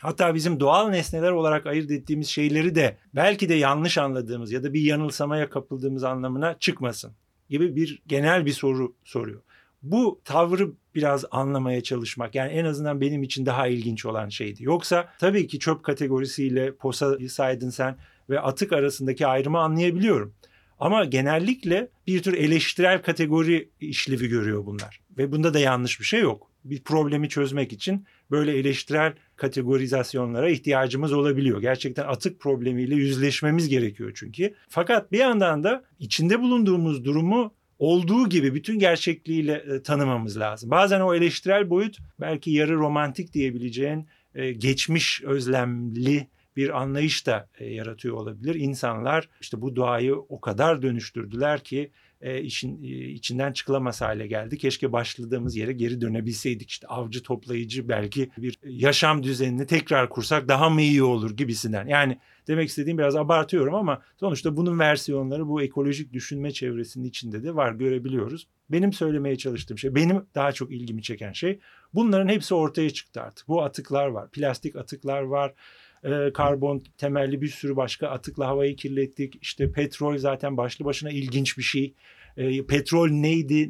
Hatta 0.00 0.34
bizim 0.34 0.60
doğal 0.60 0.88
nesneler 0.88 1.30
olarak 1.30 1.66
ayırt 1.66 1.90
ettiğimiz 1.90 2.28
şeyleri 2.28 2.74
de 2.74 2.96
belki 3.14 3.48
de 3.48 3.54
yanlış 3.54 3.98
anladığımız 3.98 4.52
ya 4.52 4.62
da 4.62 4.72
bir 4.72 4.80
yanılsamaya 4.80 5.50
kapıldığımız 5.50 6.04
anlamına 6.04 6.58
çıkmasın 6.58 7.12
gibi 7.50 7.76
bir 7.76 8.02
genel 8.06 8.46
bir 8.46 8.52
soru 8.52 8.94
soruyor. 9.04 9.40
Bu 9.82 10.20
tavrı 10.24 10.72
biraz 10.94 11.24
anlamaya 11.30 11.82
çalışmak 11.82 12.34
yani 12.34 12.52
en 12.52 12.64
azından 12.64 13.00
benim 13.00 13.22
için 13.22 13.46
daha 13.46 13.66
ilginç 13.66 14.06
olan 14.06 14.28
şeydi. 14.28 14.64
Yoksa 14.64 15.08
tabii 15.18 15.46
ki 15.46 15.58
çöp 15.58 15.82
kategorisiyle 15.82 16.74
posa 16.74 17.18
saydın 17.28 17.70
sen 17.70 17.96
ve 18.30 18.40
atık 18.40 18.72
arasındaki 18.72 19.26
ayrımı 19.26 19.58
anlayabiliyorum. 19.58 20.34
Ama 20.78 21.04
genellikle 21.04 21.88
bir 22.06 22.22
tür 22.22 22.34
eleştirel 22.34 23.02
kategori 23.02 23.68
işlevi 23.80 24.28
görüyor 24.28 24.66
bunlar. 24.66 25.00
Ve 25.18 25.32
bunda 25.32 25.54
da 25.54 25.58
yanlış 25.58 26.00
bir 26.00 26.04
şey 26.04 26.20
yok. 26.20 26.50
Bir 26.64 26.82
problemi 26.82 27.28
çözmek 27.28 27.72
için 27.72 28.06
böyle 28.30 28.58
eleştirel 28.58 29.14
kategorizasyonlara 29.36 30.50
ihtiyacımız 30.50 31.12
olabiliyor. 31.12 31.60
Gerçekten 31.60 32.04
atık 32.04 32.40
problemiyle 32.40 32.94
yüzleşmemiz 32.94 33.68
gerekiyor 33.68 34.12
çünkü. 34.14 34.54
Fakat 34.68 35.12
bir 35.12 35.18
yandan 35.18 35.64
da 35.64 35.84
içinde 35.98 36.40
bulunduğumuz 36.40 37.04
durumu 37.04 37.54
olduğu 37.84 38.28
gibi 38.28 38.54
bütün 38.54 38.78
gerçekliğiyle 38.78 39.52
e, 39.52 39.82
tanımamız 39.82 40.38
lazım. 40.38 40.70
Bazen 40.70 41.00
o 41.00 41.14
eleştirel 41.14 41.70
boyut 41.70 41.98
belki 42.20 42.50
yarı 42.50 42.74
romantik 42.74 43.32
diyebileceğin 43.32 44.08
e, 44.34 44.52
geçmiş 44.52 45.22
özlemli 45.22 46.28
bir 46.56 46.80
anlayış 46.80 47.26
da 47.26 47.48
e, 47.58 47.66
yaratıyor 47.66 48.16
olabilir. 48.16 48.54
İnsanlar 48.54 49.28
işte 49.40 49.60
bu 49.60 49.76
doğayı 49.76 50.16
o 50.16 50.40
kadar 50.40 50.82
dönüştürdüler 50.82 51.60
ki 51.60 51.90
e, 52.20 52.40
işin 52.40 52.82
e, 52.82 52.86
içinden 52.88 53.52
çıkılamaz 53.52 54.00
hale 54.00 54.26
geldi. 54.26 54.58
Keşke 54.58 54.92
başladığımız 54.92 55.56
yere 55.56 55.72
geri 55.72 56.00
dönebilseydik. 56.00 56.70
İşte 56.70 56.86
avcı 56.86 57.22
toplayıcı 57.22 57.88
belki 57.88 58.30
bir 58.38 58.58
yaşam 58.64 59.22
düzenini 59.22 59.66
tekrar 59.66 60.08
kursak 60.08 60.48
daha 60.48 60.70
mı 60.70 60.82
iyi 60.82 61.02
olur 61.02 61.36
gibisinden. 61.36 61.86
Yani 61.86 62.18
demek 62.48 62.68
istediğim 62.68 62.98
biraz 62.98 63.16
abartıyorum 63.16 63.74
ama 63.74 64.02
sonuçta 64.20 64.56
bunun 64.56 64.78
versiyonları 64.78 65.48
bu 65.48 65.62
ekolojik 65.62 66.12
düşünme 66.12 66.52
çevresinin 66.52 67.08
içinde 67.08 67.44
de 67.44 67.54
var 67.54 67.72
görebiliyoruz. 67.72 68.46
Benim 68.70 68.92
söylemeye 68.92 69.36
çalıştığım 69.36 69.78
şey, 69.78 69.94
benim 69.94 70.26
daha 70.34 70.52
çok 70.52 70.72
ilgimi 70.72 71.02
çeken 71.02 71.32
şey 71.32 71.58
bunların 71.94 72.28
hepsi 72.28 72.54
ortaya 72.54 72.90
çıktı 72.90 73.22
artık. 73.22 73.48
Bu 73.48 73.62
atıklar 73.62 74.06
var, 74.06 74.30
plastik 74.30 74.76
atıklar 74.76 75.22
var, 75.22 75.54
e, 76.04 76.32
karbon 76.32 76.82
temelli 76.98 77.40
bir 77.40 77.48
sürü 77.48 77.76
başka 77.76 78.08
atıkla 78.08 78.46
havayı 78.46 78.76
kirlettik. 78.76 79.38
İşte 79.42 79.72
petrol 79.72 80.18
zaten 80.18 80.56
başlı 80.56 80.84
başına 80.84 81.10
ilginç 81.10 81.58
bir 81.58 81.62
şey. 81.62 81.94
E, 82.36 82.66
petrol 82.66 83.08
neydi, 83.08 83.68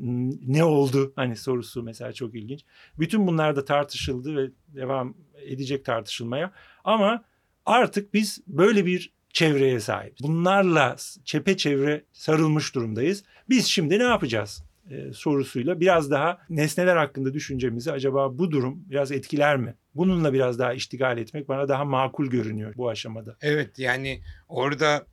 ne 0.52 0.64
oldu 0.64 1.12
hani 1.16 1.36
sorusu 1.36 1.82
mesela 1.82 2.12
çok 2.12 2.34
ilginç. 2.34 2.64
Bütün 2.98 3.26
bunlar 3.26 3.56
da 3.56 3.64
tartışıldı 3.64 4.36
ve 4.36 4.50
devam 4.68 5.14
edecek 5.46 5.84
tartışılmaya. 5.84 6.52
Ama 6.84 7.24
artık 7.66 8.14
biz 8.14 8.40
böyle 8.46 8.86
bir 8.86 9.12
çevreye 9.32 9.80
sahip. 9.80 10.14
Bunlarla 10.22 10.96
çepeçevre 11.24 12.04
sarılmış 12.12 12.74
durumdayız. 12.74 13.24
Biz 13.48 13.66
şimdi 13.66 13.98
ne 13.98 14.02
yapacağız? 14.04 14.64
e, 14.90 15.12
sorusuyla 15.12 15.80
biraz 15.80 16.10
daha 16.10 16.38
nesneler 16.50 16.96
hakkında 16.96 17.34
düşüncemizi 17.34 17.92
acaba 17.92 18.38
bu 18.38 18.50
durum 18.50 18.84
biraz 18.90 19.12
etkiler 19.12 19.56
mi? 19.56 19.74
Bununla 19.94 20.32
biraz 20.32 20.58
daha 20.58 20.74
iştigal 20.74 21.18
etmek 21.18 21.48
bana 21.48 21.68
daha 21.68 21.84
makul 21.84 22.26
görünüyor 22.26 22.74
bu 22.76 22.88
aşamada. 22.88 23.36
Evet 23.40 23.78
yani 23.78 24.20
orada 24.48 25.06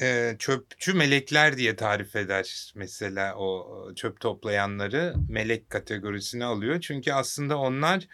e, 0.00 0.36
çöpçü 0.38 0.94
melekler 0.94 1.56
diye 1.56 1.76
tarif 1.76 2.16
eder 2.16 2.72
mesela 2.74 3.34
o 3.36 3.68
çöp 3.94 4.20
toplayanları 4.20 5.14
melek 5.28 5.70
kategorisine 5.70 6.44
alıyor. 6.44 6.80
Çünkü 6.80 7.12
aslında 7.12 7.58
onlar 7.58 8.08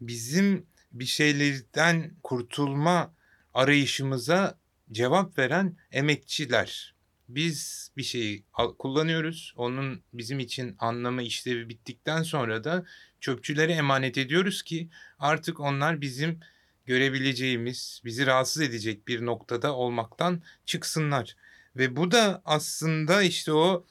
bizim 0.00 0.66
bir 0.92 1.04
şeylerden 1.04 2.10
kurtulma 2.22 3.14
arayışımıza 3.54 4.58
cevap 4.92 5.38
veren 5.38 5.76
emekçiler 5.92 6.94
biz 7.28 7.90
bir 7.96 8.02
şeyi 8.02 8.44
kullanıyoruz. 8.78 9.54
Onun 9.56 10.02
bizim 10.12 10.38
için 10.38 10.76
anlamı 10.78 11.22
işlevi 11.22 11.68
bittikten 11.68 12.22
sonra 12.22 12.64
da 12.64 12.84
çöpçülere 13.20 13.72
emanet 13.72 14.18
ediyoruz 14.18 14.62
ki 14.62 14.88
artık 15.18 15.60
onlar 15.60 16.00
bizim 16.00 16.40
görebileceğimiz, 16.86 18.00
bizi 18.04 18.26
rahatsız 18.26 18.62
edecek 18.62 19.08
bir 19.08 19.26
noktada 19.26 19.74
olmaktan 19.74 20.42
çıksınlar. 20.66 21.36
Ve 21.76 21.96
bu 21.96 22.10
da 22.10 22.42
aslında 22.44 23.22
işte 23.22 23.52
o 23.52 23.86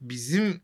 bizim 0.00 0.62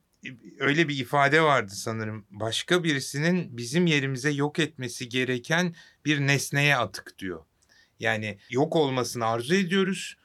öyle 0.59 0.89
bir 0.89 0.99
ifade 0.99 1.43
vardı 1.43 1.73
sanırım. 1.75 2.27
Başka 2.31 2.85
birisinin 2.85 3.57
bizim 3.57 3.87
yerimize 3.87 4.31
yok 4.31 4.59
etmesi 4.59 5.09
gereken 5.09 5.75
bir 6.05 6.21
nesneye 6.21 6.77
atık 6.77 7.19
diyor. 7.19 7.45
Yani 8.01 8.39
yok 8.51 8.77
olmasını 8.77 9.27
arzu 9.27 9.55
ediyoruz. 9.55 10.17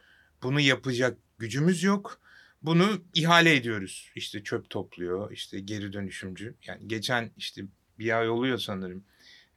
Bunu 0.43 0.60
yapacak 0.60 1.17
gücümüz 1.38 1.84
yok. 1.84 2.21
Bunu 2.65 3.01
ihale 3.13 3.56
ediyoruz. 3.56 4.12
İşte 4.15 4.43
çöp 4.43 4.69
topluyor, 4.69 5.32
işte 5.32 5.60
geri 5.60 5.93
dönüşümcü. 5.93 6.56
Yani 6.67 6.88
geçen 6.88 7.32
işte 7.38 7.62
bir 7.99 8.19
ay 8.19 8.30
oluyor 8.30 8.58
sanırım. 8.58 9.04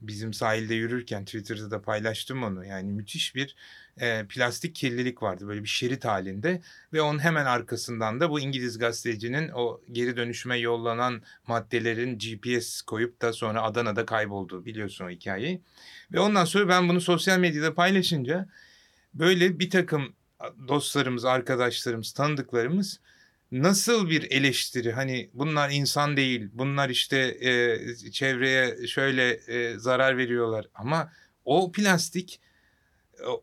Bizim 0.00 0.32
sahilde 0.32 0.74
yürürken 0.74 1.24
Twitter'da 1.24 1.70
da 1.70 1.82
paylaştım 1.82 2.42
onu. 2.42 2.64
Yani 2.64 2.92
müthiş 2.92 3.34
bir 3.34 3.56
e, 4.00 4.26
plastik 4.28 4.74
kirlilik 4.74 5.22
vardı 5.22 5.48
böyle 5.48 5.62
bir 5.62 5.68
şerit 5.68 6.04
halinde 6.04 6.62
ve 6.92 7.02
onun 7.02 7.18
hemen 7.18 7.46
arkasından 7.46 8.20
da 8.20 8.30
bu 8.30 8.40
İngiliz 8.40 8.78
gazetecinin 8.78 9.48
o 9.54 9.80
geri 9.92 10.16
dönüşüme 10.16 10.58
yollanan 10.58 11.22
maddelerin 11.46 12.18
GPS 12.18 12.82
koyup 12.82 13.22
da 13.22 13.32
sonra 13.32 13.62
Adana'da 13.62 14.06
kaybolduğu 14.06 14.64
biliyorsun 14.64 15.04
o 15.04 15.10
hikayeyi. 15.10 15.60
Ve 16.12 16.20
ondan 16.20 16.44
sonra 16.44 16.68
ben 16.68 16.88
bunu 16.88 17.00
sosyal 17.00 17.38
medyada 17.38 17.74
paylaşınca 17.74 18.48
böyle 19.14 19.58
bir 19.58 19.70
takım 19.70 20.14
dostlarımız, 20.68 21.24
arkadaşlarımız, 21.24 22.12
tanıdıklarımız 22.12 23.00
nasıl 23.52 24.10
bir 24.10 24.30
eleştiri 24.30 24.92
hani 24.92 25.30
bunlar 25.34 25.70
insan 25.70 26.16
değil, 26.16 26.48
bunlar 26.52 26.88
işte 26.88 27.18
e, 27.40 28.10
çevreye 28.10 28.86
şöyle 28.86 29.30
e, 29.30 29.78
zarar 29.78 30.16
veriyorlar 30.16 30.66
ama 30.74 31.12
o 31.44 31.72
plastik 31.72 32.40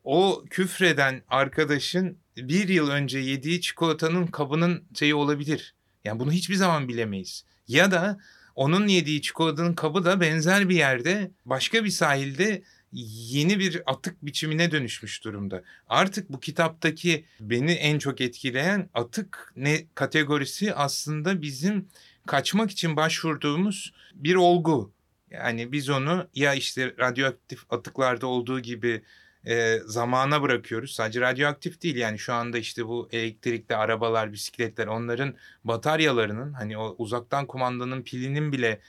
o 0.03 0.45
küfreden 0.49 1.21
arkadaşın 1.27 2.17
bir 2.37 2.67
yıl 2.69 2.89
önce 2.89 3.19
yediği 3.19 3.61
çikolatanın 3.61 4.27
kabının 4.27 4.83
şeyi 4.93 5.15
olabilir. 5.15 5.75
Yani 6.03 6.19
bunu 6.19 6.31
hiçbir 6.31 6.55
zaman 6.55 6.87
bilemeyiz. 6.87 7.45
Ya 7.67 7.91
da 7.91 8.19
onun 8.55 8.87
yediği 8.87 9.21
çikolatanın 9.21 9.73
kabı 9.73 10.05
da 10.05 10.21
benzer 10.21 10.69
bir 10.69 10.75
yerde 10.75 11.31
başka 11.45 11.83
bir 11.83 11.89
sahilde 11.89 12.63
yeni 13.03 13.59
bir 13.59 13.81
atık 13.85 14.25
biçimine 14.25 14.71
dönüşmüş 14.71 15.23
durumda. 15.23 15.63
Artık 15.87 16.29
bu 16.29 16.39
kitaptaki 16.39 17.25
beni 17.39 17.71
en 17.71 17.99
çok 17.99 18.21
etkileyen 18.21 18.89
atık 18.93 19.53
ne 19.55 19.85
kategorisi 19.95 20.73
aslında 20.73 21.41
bizim 21.41 21.87
kaçmak 22.27 22.71
için 22.71 22.95
başvurduğumuz 22.95 23.93
bir 24.13 24.35
olgu. 24.35 24.93
Yani 25.31 25.71
biz 25.71 25.89
onu 25.89 26.27
ya 26.35 26.53
işte 26.53 26.93
radyoaktif 26.99 27.59
atıklarda 27.69 28.27
olduğu 28.27 28.59
gibi 28.59 29.01
e, 29.47 29.79
zamana 29.85 30.41
bırakıyoruz. 30.41 30.91
Sadece 30.91 31.21
radyoaktif 31.21 31.81
değil 31.81 31.95
yani 31.95 32.19
şu 32.19 32.33
anda 32.33 32.57
işte 32.57 32.85
bu 32.85 33.09
elektrikli 33.11 33.75
arabalar, 33.75 34.33
bisikletler 34.33 34.87
onların 34.87 35.35
bataryalarının 35.63 36.53
hani 36.53 36.77
o 36.77 36.95
uzaktan 36.97 37.45
kumandanın 37.45 38.01
pilinin 38.01 38.51
bile 38.51 38.79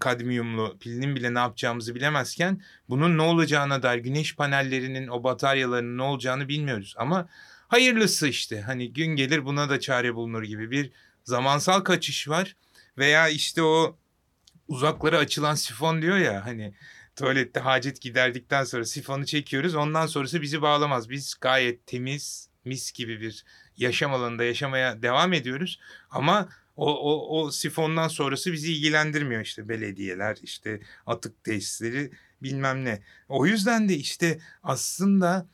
kadmiyumlu 0.00 0.76
pilinin 0.80 1.16
bile 1.16 1.34
ne 1.34 1.38
yapacağımızı 1.38 1.94
bilemezken 1.94 2.62
bunun 2.88 3.18
ne 3.18 3.22
olacağına 3.22 3.82
dair 3.82 3.98
güneş 3.98 4.36
panellerinin 4.36 5.08
o 5.08 5.24
bataryalarının 5.24 5.98
ne 5.98 6.02
olacağını 6.02 6.48
bilmiyoruz. 6.48 6.94
Ama 6.98 7.28
hayırlısı 7.68 8.28
işte 8.28 8.60
hani 8.60 8.92
gün 8.92 9.06
gelir 9.06 9.44
buna 9.44 9.70
da 9.70 9.80
çare 9.80 10.14
bulunur 10.14 10.42
gibi 10.42 10.70
bir 10.70 10.90
zamansal 11.24 11.80
kaçış 11.80 12.28
var. 12.28 12.56
Veya 12.98 13.28
işte 13.28 13.62
o 13.62 13.96
uzaklara 14.68 15.18
açılan 15.18 15.54
sifon 15.54 16.02
diyor 16.02 16.18
ya 16.18 16.46
hani 16.46 16.74
tuvalette 17.16 17.60
hacet 17.60 18.00
giderdikten 18.00 18.64
sonra 18.64 18.84
sifonu 18.84 19.26
çekiyoruz. 19.26 19.74
Ondan 19.74 20.06
sonrası 20.06 20.42
bizi 20.42 20.62
bağlamaz. 20.62 21.10
Biz 21.10 21.34
gayet 21.40 21.86
temiz, 21.86 22.48
mis 22.64 22.92
gibi 22.92 23.20
bir 23.20 23.44
yaşam 23.76 24.14
alanında 24.14 24.44
yaşamaya 24.44 25.02
devam 25.02 25.32
ediyoruz. 25.32 25.80
Ama 26.10 26.48
o, 26.78 26.86
o, 26.86 27.40
o 27.40 27.50
sifondan 27.50 28.08
sonrası 28.08 28.52
bizi 28.52 28.72
ilgilendirmiyor 28.72 29.42
işte 29.42 29.68
belediyeler, 29.68 30.36
işte 30.42 30.80
atık 31.06 31.44
tesisleri 31.44 32.10
bilmem 32.42 32.84
ne. 32.84 33.02
O 33.28 33.46
yüzden 33.46 33.88
de 33.88 33.94
işte 33.94 34.38
aslında 34.62 35.46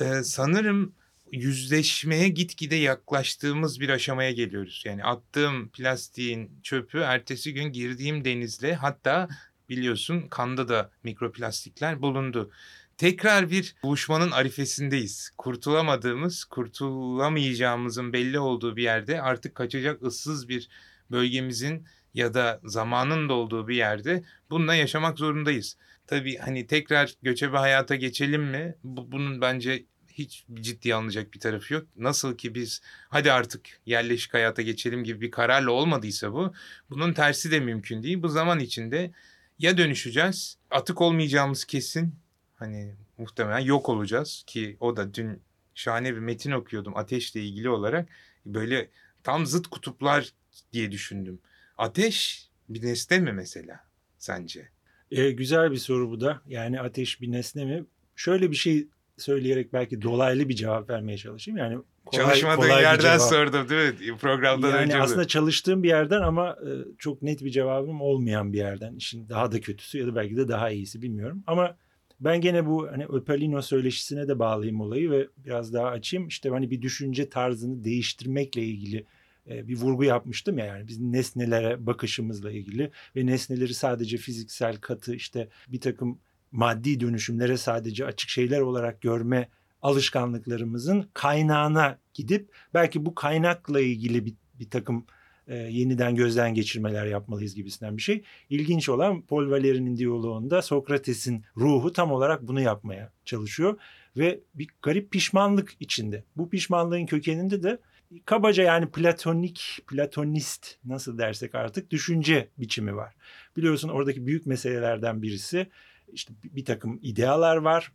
e, 0.00 0.04
sanırım 0.22 0.94
yüzleşmeye 1.32 2.28
gitgide 2.28 2.76
yaklaştığımız 2.76 3.80
bir 3.80 3.88
aşamaya 3.88 4.32
geliyoruz. 4.32 4.82
Yani 4.86 5.04
attığım 5.04 5.68
plastiğin 5.68 6.50
çöpü 6.62 6.98
ertesi 6.98 7.54
gün 7.54 7.72
girdiğim 7.72 8.24
denizle 8.24 8.74
hatta 8.74 9.28
biliyorsun 9.68 10.26
kanda 10.30 10.68
da 10.68 10.90
mikroplastikler 11.04 12.02
bulundu. 12.02 12.50
Tekrar 12.98 13.50
bir 13.50 13.74
buluşmanın 13.82 14.30
arifesindeyiz. 14.30 15.30
Kurtulamadığımız, 15.38 16.44
kurtulamayacağımızın 16.44 18.12
belli 18.12 18.38
olduğu 18.38 18.76
bir 18.76 18.82
yerde 18.82 19.22
artık 19.22 19.54
kaçacak 19.54 20.02
ıssız 20.02 20.48
bir 20.48 20.68
bölgemizin 21.10 21.86
ya 22.14 22.34
da 22.34 22.60
zamanın 22.64 23.28
da 23.28 23.32
olduğu 23.34 23.68
bir 23.68 23.76
yerde 23.76 24.24
bununla 24.50 24.74
yaşamak 24.74 25.18
zorundayız. 25.18 25.76
Tabii 26.06 26.36
hani 26.36 26.66
tekrar 26.66 27.14
göçebe 27.22 27.56
hayata 27.56 27.94
geçelim 27.94 28.42
mi? 28.42 28.74
Bu, 28.84 29.12
bunun 29.12 29.40
bence 29.40 29.84
hiç 30.08 30.44
ciddi 30.54 30.94
alınacak 30.94 31.34
bir 31.34 31.40
tarafı 31.40 31.74
yok. 31.74 31.86
Nasıl 31.96 32.36
ki 32.36 32.54
biz 32.54 32.82
hadi 33.08 33.32
artık 33.32 33.80
yerleşik 33.86 34.34
hayata 34.34 34.62
geçelim 34.62 35.04
gibi 35.04 35.20
bir 35.20 35.30
kararla 35.30 35.70
olmadıysa 35.70 36.32
bu, 36.32 36.52
bunun 36.90 37.12
tersi 37.12 37.50
de 37.50 37.60
mümkün 37.60 38.02
değil. 38.02 38.22
Bu 38.22 38.28
zaman 38.28 38.60
içinde 38.60 39.10
ya 39.58 39.78
dönüşeceğiz, 39.78 40.58
atık 40.70 41.00
olmayacağımız 41.00 41.64
kesin. 41.64 42.23
Hani 42.64 42.94
muhtemelen 43.18 43.58
yok 43.58 43.88
olacağız 43.88 44.44
ki 44.46 44.76
o 44.80 44.96
da 44.96 45.14
dün 45.14 45.42
şahane 45.74 46.14
bir 46.14 46.18
metin 46.18 46.50
okuyordum 46.50 46.96
ateşle 46.96 47.42
ilgili 47.42 47.68
olarak. 47.68 48.08
Böyle 48.46 48.90
tam 49.22 49.46
zıt 49.46 49.66
kutuplar 49.66 50.32
diye 50.72 50.92
düşündüm. 50.92 51.40
Ateş 51.78 52.48
bir 52.68 52.82
nesne 52.82 53.18
mi 53.18 53.32
mesela 53.32 53.80
sence? 54.18 54.68
E, 55.10 55.30
güzel 55.30 55.70
bir 55.72 55.76
soru 55.76 56.10
bu 56.10 56.20
da. 56.20 56.42
Yani 56.46 56.80
ateş 56.80 57.20
bir 57.20 57.32
nesne 57.32 57.64
mi? 57.64 57.84
Şöyle 58.16 58.50
bir 58.50 58.56
şey 58.56 58.88
söyleyerek 59.18 59.72
belki 59.72 60.02
dolaylı 60.02 60.48
bir 60.48 60.54
cevap 60.54 60.90
vermeye 60.90 61.18
çalışayım. 61.18 61.58
Yani 61.58 61.78
kolay, 62.04 62.24
Çalışmadığın 62.24 62.62
kolay 62.62 62.82
yerden 62.82 63.18
sordum 63.18 63.68
değil 63.68 64.10
mi? 64.10 64.16
Programdan 64.16 64.70
yani 64.70 64.80
önce 64.80 65.00
aslında 65.00 65.26
çalıştığım 65.26 65.82
bir 65.82 65.88
yerden 65.88 66.20
ama 66.20 66.50
e, 66.50 66.70
çok 66.98 67.22
net 67.22 67.44
bir 67.44 67.50
cevabım 67.50 68.00
olmayan 68.00 68.52
bir 68.52 68.58
yerden. 68.58 68.94
İşin 68.94 69.28
daha 69.28 69.52
da 69.52 69.60
kötüsü 69.60 69.98
ya 69.98 70.06
da 70.06 70.14
belki 70.14 70.36
de 70.36 70.48
daha 70.48 70.70
iyisi 70.70 71.02
bilmiyorum. 71.02 71.42
Ama 71.46 71.76
ben 72.24 72.40
gene 72.40 72.66
bu 72.66 72.88
hani 72.90 73.04
Öpalino 73.04 73.62
söyleşisine 73.62 74.28
de 74.28 74.38
bağlayayım 74.38 74.80
olayı 74.80 75.10
ve 75.10 75.28
biraz 75.44 75.72
daha 75.72 75.86
açayım. 75.86 76.28
İşte 76.28 76.48
hani 76.48 76.70
bir 76.70 76.82
düşünce 76.82 77.28
tarzını 77.28 77.84
değiştirmekle 77.84 78.62
ilgili 78.62 79.06
e, 79.50 79.68
bir 79.68 79.76
vurgu 79.76 80.04
yapmıştım 80.04 80.58
ya 80.58 80.66
yani 80.66 80.88
biz 80.88 81.00
nesnelere 81.00 81.86
bakışımızla 81.86 82.50
ilgili 82.50 82.90
ve 83.16 83.26
nesneleri 83.26 83.74
sadece 83.74 84.16
fiziksel 84.16 84.76
katı 84.76 85.14
işte 85.14 85.48
bir 85.68 85.80
takım 85.80 86.18
maddi 86.52 87.00
dönüşümlere 87.00 87.56
sadece 87.56 88.06
açık 88.06 88.30
şeyler 88.30 88.60
olarak 88.60 89.00
görme 89.00 89.48
alışkanlıklarımızın 89.82 91.08
kaynağına 91.14 91.98
gidip 92.14 92.52
belki 92.74 93.06
bu 93.06 93.14
kaynakla 93.14 93.80
ilgili 93.80 94.26
bir, 94.26 94.34
bir 94.60 94.70
takım 94.70 95.06
e, 95.48 95.56
yeniden 95.56 96.14
gözden 96.14 96.54
geçirmeler 96.54 97.06
yapmalıyız 97.06 97.54
gibisinden 97.54 97.96
bir 97.96 98.02
şey. 98.02 98.22
İlginç 98.50 98.88
olan 98.88 99.22
Paul 99.22 99.50
Valeri'nin 99.50 99.96
diyaloğunda 99.96 100.62
Sokrates'in 100.62 101.44
ruhu 101.56 101.92
tam 101.92 102.12
olarak 102.12 102.42
bunu 102.42 102.60
yapmaya 102.60 103.12
çalışıyor 103.24 103.78
ve 104.16 104.40
bir 104.54 104.68
garip 104.82 105.10
pişmanlık 105.10 105.76
içinde. 105.80 106.24
Bu 106.36 106.50
pişmanlığın 106.50 107.06
kökeninde 107.06 107.62
de 107.62 107.78
kabaca 108.24 108.62
yani 108.62 108.90
platonik, 108.90 109.78
platonist 109.86 110.76
nasıl 110.84 111.18
dersek 111.18 111.54
artık 111.54 111.90
düşünce 111.90 112.48
biçimi 112.58 112.96
var. 112.96 113.14
Biliyorsun 113.56 113.88
oradaki 113.88 114.26
büyük 114.26 114.46
meselelerden 114.46 115.22
birisi 115.22 115.66
işte 116.12 116.34
bir 116.44 116.64
takım 116.64 116.98
idealar 117.02 117.56
var. 117.56 117.92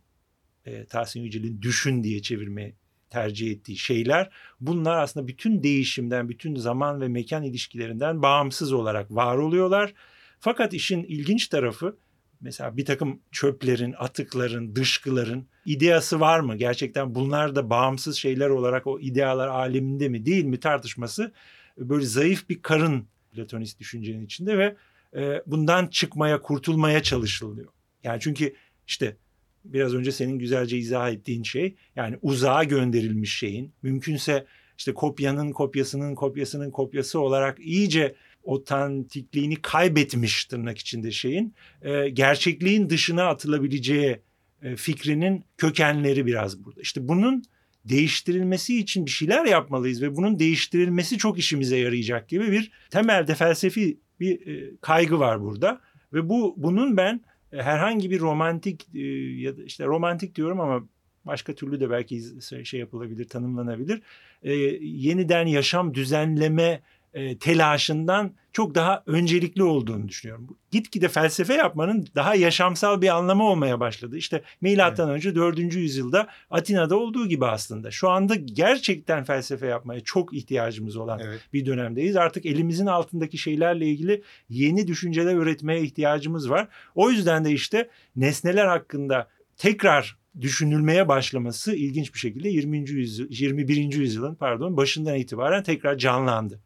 E, 0.64 0.84
Tahsin 0.84 1.20
Yücel'in 1.20 1.62
düşün 1.62 2.04
diye 2.04 2.22
çevirme 2.22 2.72
tercih 3.10 3.50
ettiği 3.50 3.76
şeyler. 3.76 4.30
Bunlar 4.60 4.98
aslında 4.98 5.28
bütün 5.28 5.62
değişimden, 5.62 6.28
bütün 6.28 6.54
zaman 6.54 7.00
ve 7.00 7.08
mekan 7.08 7.42
ilişkilerinden 7.42 8.22
bağımsız 8.22 8.72
olarak 8.72 9.10
var 9.10 9.36
oluyorlar. 9.36 9.94
Fakat 10.40 10.74
işin 10.74 11.04
ilginç 11.04 11.48
tarafı 11.48 11.96
mesela 12.40 12.76
bir 12.76 12.84
takım 12.84 13.20
çöplerin, 13.32 13.94
atıkların, 13.98 14.76
dışkıların 14.76 15.46
ideası 15.64 16.20
var 16.20 16.40
mı? 16.40 16.56
Gerçekten 16.56 17.14
bunlar 17.14 17.56
da 17.56 17.70
bağımsız 17.70 18.16
şeyler 18.16 18.48
olarak 18.48 18.86
o 18.86 19.00
idealar 19.00 19.48
aleminde 19.48 20.08
mi 20.08 20.26
değil 20.26 20.44
mi 20.44 20.60
tartışması 20.60 21.32
böyle 21.78 22.04
zayıf 22.04 22.48
bir 22.48 22.62
karın 22.62 23.06
Platonist 23.32 23.80
düşüncenin 23.80 24.24
içinde 24.24 24.58
ve 24.58 24.76
e, 25.16 25.42
bundan 25.46 25.86
çıkmaya, 25.86 26.42
kurtulmaya 26.42 27.02
çalışılıyor. 27.02 27.68
Yani 28.04 28.20
çünkü 28.20 28.54
işte 28.86 29.16
biraz 29.64 29.94
önce 29.94 30.12
senin 30.12 30.38
güzelce 30.38 30.78
izah 30.78 31.10
ettiğin 31.10 31.42
şey 31.42 31.74
yani 31.96 32.18
uzağa 32.22 32.64
gönderilmiş 32.64 33.38
şeyin 33.38 33.72
mümkünse 33.82 34.46
işte 34.78 34.94
kopyanın 34.94 35.52
kopyasının 35.52 36.14
kopyasının 36.14 36.70
kopyası 36.70 37.20
olarak 37.20 37.58
iyice 37.60 38.14
otantikliğini 38.42 39.56
kaybetmiş 39.56 40.44
tırnak 40.44 40.78
içinde 40.78 41.10
şeyin 41.10 41.54
e, 41.82 42.08
gerçekliğin 42.08 42.90
dışına 42.90 43.24
atılabileceği 43.24 44.20
e, 44.62 44.76
fikrinin 44.76 45.44
kökenleri 45.58 46.26
biraz 46.26 46.64
burada. 46.64 46.80
İşte 46.80 47.08
bunun 47.08 47.44
değiştirilmesi 47.84 48.78
için 48.78 49.06
bir 49.06 49.10
şeyler 49.10 49.44
yapmalıyız 49.44 50.02
ve 50.02 50.16
bunun 50.16 50.38
değiştirilmesi 50.38 51.18
çok 51.18 51.38
işimize 51.38 51.76
yarayacak 51.76 52.28
gibi 52.28 52.52
bir 52.52 52.72
temelde 52.90 53.34
felsefi 53.34 54.00
bir 54.20 54.46
e, 54.46 54.76
kaygı 54.80 55.18
var 55.18 55.42
burada 55.42 55.80
ve 56.12 56.28
bu 56.28 56.54
bunun 56.56 56.96
ben 56.96 57.20
herhangi 57.52 58.10
bir 58.10 58.20
romantik 58.20 58.86
e, 58.94 59.00
ya 59.40 59.56
da 59.56 59.62
işte 59.62 59.84
romantik 59.84 60.34
diyorum 60.34 60.60
ama 60.60 60.84
başka 61.24 61.54
türlü 61.54 61.80
de 61.80 61.90
belki 61.90 62.22
şey 62.64 62.80
yapılabilir, 62.80 63.28
tanımlanabilir. 63.28 64.02
E, 64.42 64.52
yeniden 64.82 65.46
yaşam 65.46 65.94
düzenleme 65.94 66.80
e, 67.14 67.38
telaşından 67.38 68.32
çok 68.52 68.74
daha 68.74 69.02
öncelikli 69.06 69.62
olduğunu 69.62 70.08
düşünüyorum. 70.08 70.56
Gitgide 70.70 71.08
felsefe 71.08 71.54
yapmanın 71.54 72.06
daha 72.14 72.34
yaşamsal 72.34 73.02
bir 73.02 73.16
anlamı 73.16 73.44
olmaya 73.44 73.80
başladı. 73.80 74.16
İşte 74.16 74.42
milattan 74.60 75.08
evet. 75.08 75.16
önce 75.16 75.34
4. 75.34 75.58
yüzyılda 75.58 76.26
Atina'da 76.50 76.96
olduğu 76.96 77.28
gibi 77.28 77.46
aslında. 77.46 77.90
Şu 77.90 78.10
anda 78.10 78.34
gerçekten 78.34 79.24
felsefe 79.24 79.66
yapmaya 79.66 80.00
çok 80.00 80.32
ihtiyacımız 80.34 80.96
olan 80.96 81.20
evet. 81.24 81.40
bir 81.52 81.66
dönemdeyiz. 81.66 82.16
Artık 82.16 82.46
elimizin 82.46 82.86
altındaki 82.86 83.38
şeylerle 83.38 83.86
ilgili 83.86 84.22
yeni 84.48 84.86
düşünceler 84.86 85.34
üretmeye 85.34 85.82
ihtiyacımız 85.82 86.50
var. 86.50 86.68
O 86.94 87.10
yüzden 87.10 87.44
de 87.44 87.50
işte 87.50 87.90
nesneler 88.16 88.66
hakkında 88.66 89.28
tekrar 89.56 90.20
düşünülmeye 90.40 91.08
başlaması 91.08 91.74
ilginç 91.74 92.14
bir 92.14 92.18
şekilde 92.18 92.48
20. 92.48 92.90
yüzyıl 92.90 93.26
21. 93.30 93.92
yüzyılın 93.92 94.34
pardon 94.34 94.76
başından 94.76 95.14
itibaren 95.16 95.62
tekrar 95.62 95.98
canlandı. 95.98 96.60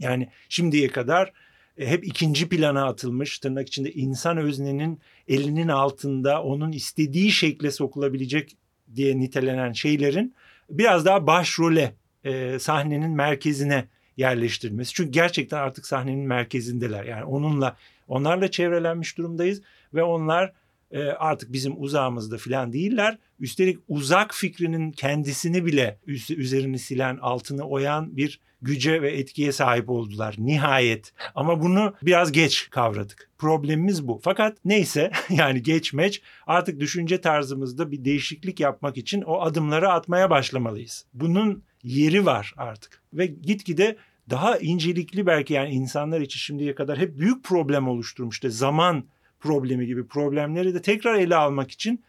Yani 0.00 0.28
şimdiye 0.48 0.88
kadar 0.88 1.32
e, 1.78 1.86
hep 1.86 2.04
ikinci 2.04 2.48
plana 2.48 2.86
atılmış 2.86 3.38
tırnak 3.38 3.68
içinde 3.68 3.92
insan 3.92 4.36
öznenin 4.36 5.00
elinin 5.28 5.68
altında 5.68 6.42
onun 6.42 6.72
istediği 6.72 7.32
şekle 7.32 7.70
sokulabilecek 7.70 8.56
diye 8.94 9.18
nitelenen 9.18 9.72
şeylerin 9.72 10.34
biraz 10.70 11.04
daha 11.04 11.26
başrole 11.26 11.94
e, 12.24 12.58
sahnenin 12.58 13.10
merkezine 13.10 13.84
yerleştirilmesi. 14.16 14.94
Çünkü 14.94 15.10
gerçekten 15.10 15.58
artık 15.58 15.86
sahnenin 15.86 16.26
merkezindeler. 16.26 17.04
Yani 17.04 17.24
onunla 17.24 17.76
onlarla 18.08 18.50
çevrelenmiş 18.50 19.18
durumdayız 19.18 19.62
ve 19.94 20.02
onlar 20.02 20.52
e, 20.90 21.02
artık 21.02 21.52
bizim 21.52 21.82
uzağımızda 21.82 22.38
falan 22.38 22.72
değiller. 22.72 23.18
Üstelik 23.40 23.78
uzak 23.88 24.34
fikrinin 24.34 24.92
kendisini 24.92 25.66
bile 25.66 25.98
üzerini 26.06 26.78
silen, 26.78 27.16
altını 27.16 27.62
oyan 27.62 28.16
bir 28.16 28.40
güce 28.62 29.02
ve 29.02 29.12
etkiye 29.12 29.52
sahip 29.52 29.90
oldular 29.90 30.34
nihayet. 30.38 31.12
Ama 31.34 31.62
bunu 31.62 31.94
biraz 32.02 32.32
geç 32.32 32.70
kavradık. 32.70 33.30
Problemimiz 33.38 34.08
bu. 34.08 34.20
Fakat 34.22 34.58
neyse 34.64 35.10
yani 35.30 35.62
geçmeç 35.62 36.22
artık 36.46 36.80
düşünce 36.80 37.20
tarzımızda 37.20 37.90
bir 37.90 38.04
değişiklik 38.04 38.60
yapmak 38.60 38.96
için 38.96 39.22
o 39.22 39.40
adımları 39.40 39.88
atmaya 39.92 40.30
başlamalıyız. 40.30 41.06
Bunun 41.14 41.62
yeri 41.82 42.26
var 42.26 42.54
artık 42.56 43.02
ve 43.12 43.26
gitgide 43.26 43.96
daha 44.30 44.58
incelikli 44.58 45.26
belki 45.26 45.54
yani 45.54 45.70
insanlar 45.70 46.20
için 46.20 46.38
şimdiye 46.38 46.74
kadar 46.74 46.98
hep 46.98 47.18
büyük 47.18 47.44
problem 47.44 47.88
oluşturmuştu. 47.88 48.50
Zaman 48.50 49.04
problemi 49.40 49.86
gibi 49.86 50.06
problemleri 50.06 50.74
de 50.74 50.82
tekrar 50.82 51.14
ele 51.14 51.36
almak 51.36 51.70
için 51.70 52.04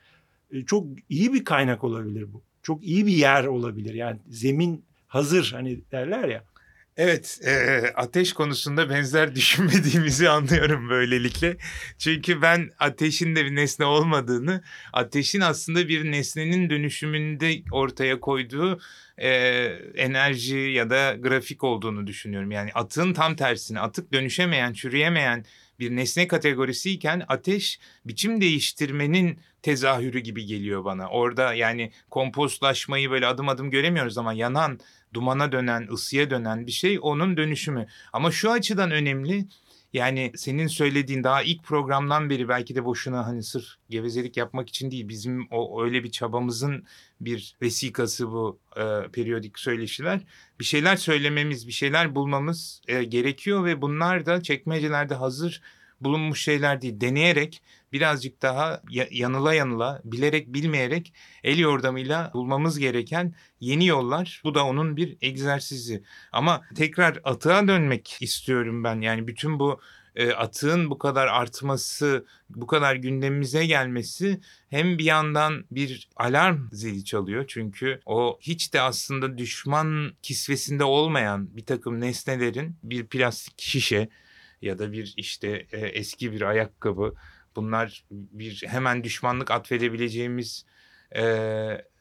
e, 0.51 0.65
çok 0.65 0.87
iyi 1.09 1.33
bir 1.33 1.45
kaynak 1.45 1.83
olabilir 1.83 2.33
bu. 2.33 2.41
Çok 2.63 2.83
iyi 2.83 3.05
bir 3.05 3.13
yer 3.13 3.43
olabilir. 3.43 3.93
Yani 3.93 4.19
zemin 4.29 4.83
hazır 5.07 5.51
hani 5.55 5.81
derler 5.91 6.27
ya. 6.27 6.43
Evet, 6.97 7.39
e, 7.45 7.81
ateş 7.95 8.33
konusunda 8.33 8.89
benzer 8.89 9.35
düşünmediğimizi 9.35 10.29
anlıyorum 10.29 10.89
böylelikle. 10.89 11.57
Çünkü 11.97 12.41
ben 12.41 12.69
ateşin 12.79 13.35
de 13.35 13.45
bir 13.45 13.55
nesne 13.55 13.85
olmadığını, 13.85 14.61
ateşin 14.93 15.41
aslında 15.41 15.87
bir 15.87 16.11
nesnenin 16.11 16.69
dönüşümünde 16.69 17.61
ortaya 17.71 18.19
koyduğu 18.19 18.79
e, 19.17 19.29
enerji 19.95 20.57
ya 20.57 20.89
da 20.89 21.15
grafik 21.19 21.63
olduğunu 21.63 22.07
düşünüyorum. 22.07 22.51
Yani 22.51 22.71
atın 22.73 23.13
tam 23.13 23.35
tersine, 23.35 23.79
atık 23.79 24.13
dönüşemeyen, 24.13 24.73
çürüyemeyen 24.73 25.45
bir 25.79 25.95
nesne 25.95 26.27
kategorisiyken 26.27 27.23
ateş 27.27 27.79
biçim 28.05 28.41
değiştirmenin 28.41 29.39
tezahürü 29.61 30.19
gibi 30.19 30.45
geliyor 30.45 30.85
bana. 30.85 31.09
Orada 31.09 31.53
yani 31.53 31.91
kompostlaşmayı 32.09 33.11
böyle 33.11 33.27
adım 33.27 33.49
adım 33.49 33.71
göremiyoruz 33.71 34.17
ama 34.17 34.33
yanan, 34.33 34.79
dumana 35.13 35.51
dönen, 35.51 35.87
ısıya 35.91 36.29
dönen 36.29 36.67
bir 36.67 36.71
şey 36.71 36.99
onun 37.01 37.37
dönüşümü. 37.37 37.87
Ama 38.13 38.31
şu 38.31 38.51
açıdan 38.51 38.91
önemli. 38.91 39.45
Yani 39.93 40.31
senin 40.35 40.67
söylediğin 40.67 41.23
daha 41.23 41.41
ilk 41.43 41.63
programdan 41.63 42.29
beri 42.29 42.49
belki 42.49 42.75
de 42.75 42.85
boşuna 42.85 43.27
hani 43.27 43.43
sırf 43.43 43.65
gevezelik 43.89 44.37
yapmak 44.37 44.69
için 44.69 44.91
değil. 44.91 45.09
Bizim 45.09 45.47
o 45.51 45.83
öyle 45.83 46.03
bir 46.03 46.11
çabamızın 46.11 46.85
bir 47.21 47.55
vesikası 47.61 48.31
bu 48.31 48.59
e, 48.75 49.11
periyodik 49.11 49.59
söyleşiler. 49.59 50.21
Bir 50.59 50.65
şeyler 50.65 50.95
söylememiz, 50.95 51.67
bir 51.67 51.71
şeyler 51.71 52.15
bulmamız 52.15 52.81
e, 52.87 53.03
gerekiyor 53.03 53.65
ve 53.65 53.81
bunlar 53.81 54.25
da 54.25 54.43
çekmecelerde 54.43 55.15
hazır 55.15 55.61
bulunmuş 56.01 56.41
şeyler 56.41 56.81
değil. 56.81 57.01
Deneyerek 57.01 57.61
birazcık 57.93 58.41
daha 58.41 58.81
yanıla 59.11 59.53
yanıla, 59.53 60.01
bilerek 60.03 60.53
bilmeyerek 60.53 61.13
el 61.43 61.59
yordamıyla 61.59 62.31
bulmamız 62.33 62.79
gereken 62.79 63.33
yeni 63.59 63.85
yollar. 63.85 64.41
Bu 64.43 64.55
da 64.55 64.65
onun 64.65 64.97
bir 64.97 65.17
egzersizi. 65.21 66.03
Ama 66.31 66.61
tekrar 66.75 67.19
atığa 67.23 67.67
dönmek 67.67 68.17
istiyorum 68.21 68.83
ben. 68.83 69.01
Yani 69.01 69.27
bütün 69.27 69.59
bu 69.59 69.79
e, 70.15 70.31
atığın 70.31 70.89
bu 70.89 70.97
kadar 70.97 71.27
artması, 71.27 72.25
bu 72.49 72.67
kadar 72.67 72.95
gündemimize 72.95 73.65
gelmesi 73.65 74.41
hem 74.69 74.97
bir 74.97 75.03
yandan 75.03 75.65
bir 75.71 76.09
alarm 76.15 76.69
zili 76.71 77.05
çalıyor. 77.05 77.45
Çünkü 77.47 77.99
o 78.05 78.39
hiç 78.41 78.73
de 78.73 78.81
aslında 78.81 79.37
düşman 79.37 80.13
kisvesinde 80.21 80.83
olmayan 80.83 81.57
bir 81.57 81.65
takım 81.65 82.01
nesnelerin 82.01 82.77
bir 82.83 83.05
plastik 83.05 83.61
şişe 83.61 84.09
ya 84.61 84.79
da 84.79 84.91
bir 84.91 85.13
işte 85.17 85.67
e, 85.71 85.77
eski 85.79 86.31
bir 86.31 86.41
ayakkabı 86.41 87.13
bunlar 87.55 88.03
bir 88.11 88.63
hemen 88.67 89.03
düşmanlık 89.03 89.51
atfedebileceğimiz 89.51 90.65
e, 91.15 91.23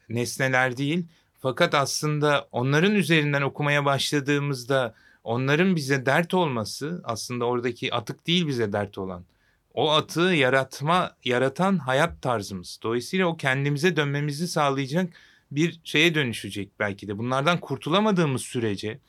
nesneler 0.09 0.77
değil. 0.77 1.05
Fakat 1.39 1.75
aslında 1.75 2.47
onların 2.51 2.95
üzerinden 2.95 3.41
okumaya 3.41 3.85
başladığımızda 3.85 4.95
onların 5.23 5.75
bize 5.75 6.05
dert 6.05 6.33
olması 6.33 7.01
aslında 7.03 7.45
oradaki 7.45 7.93
atık 7.93 8.27
değil 8.27 8.47
bize 8.47 8.73
dert 8.73 8.97
olan. 8.97 9.25
O 9.73 9.91
atığı 9.91 10.21
yaratma, 10.21 11.15
yaratan 11.23 11.77
hayat 11.77 12.21
tarzımız. 12.21 12.79
Dolayısıyla 12.83 13.25
o 13.25 13.37
kendimize 13.37 13.95
dönmemizi 13.95 14.47
sağlayacak 14.47 15.13
bir 15.51 15.79
şeye 15.83 16.15
dönüşecek 16.15 16.69
belki 16.79 17.07
de. 17.07 17.17
Bunlardan 17.17 17.59
kurtulamadığımız 17.59 18.41
sürece 18.41 18.99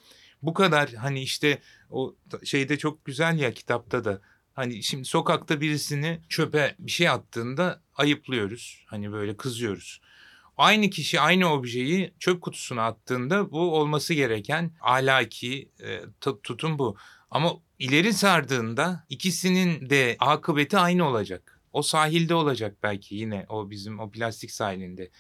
bu 0.43 0.55
kadar 0.55 0.93
hani 0.93 1.23
işte 1.23 1.59
o 1.91 2.15
şeyde 2.45 2.79
çok 2.79 3.05
güzel 3.05 3.39
ya 3.39 3.55
kitapta 3.55 4.05
da 4.05 4.21
hani 4.55 4.83
şimdi 4.83 5.05
sokakta 5.05 5.61
birisini 5.61 6.21
çöpe 6.29 6.75
bir 6.79 6.91
şey 6.91 7.09
attığında 7.09 7.83
ayıplıyoruz. 7.95 8.85
Hani 8.87 9.13
böyle 9.13 9.37
kızıyoruz. 9.37 10.01
Aynı 10.57 10.91
kişi 10.91 11.21
aynı 11.21 11.53
objeyi 11.53 12.15
çöp 12.19 12.43
kutusuna 12.43 12.87
attığında 12.87 13.51
bu 13.51 13.77
olması 13.77 14.15
gereken 14.15 14.73
ahlaki 14.81 15.71
e, 15.81 16.01
tutum 16.43 16.79
bu. 16.79 16.97
Ama 17.31 17.53
ileri 17.79 18.13
sardığında 18.13 19.05
ikisinin 19.09 19.91
de 19.91 20.17
akıbeti 20.19 20.79
aynı 20.79 21.09
olacak. 21.09 21.61
O 21.73 21.83
sahilde 21.83 22.35
olacak 22.35 22.77
belki 22.83 23.15
yine 23.15 23.47
o 23.49 23.71
bizim 23.71 24.01
o 24.01 24.11
plastik 24.11 24.51
sahilinde. 24.51 25.11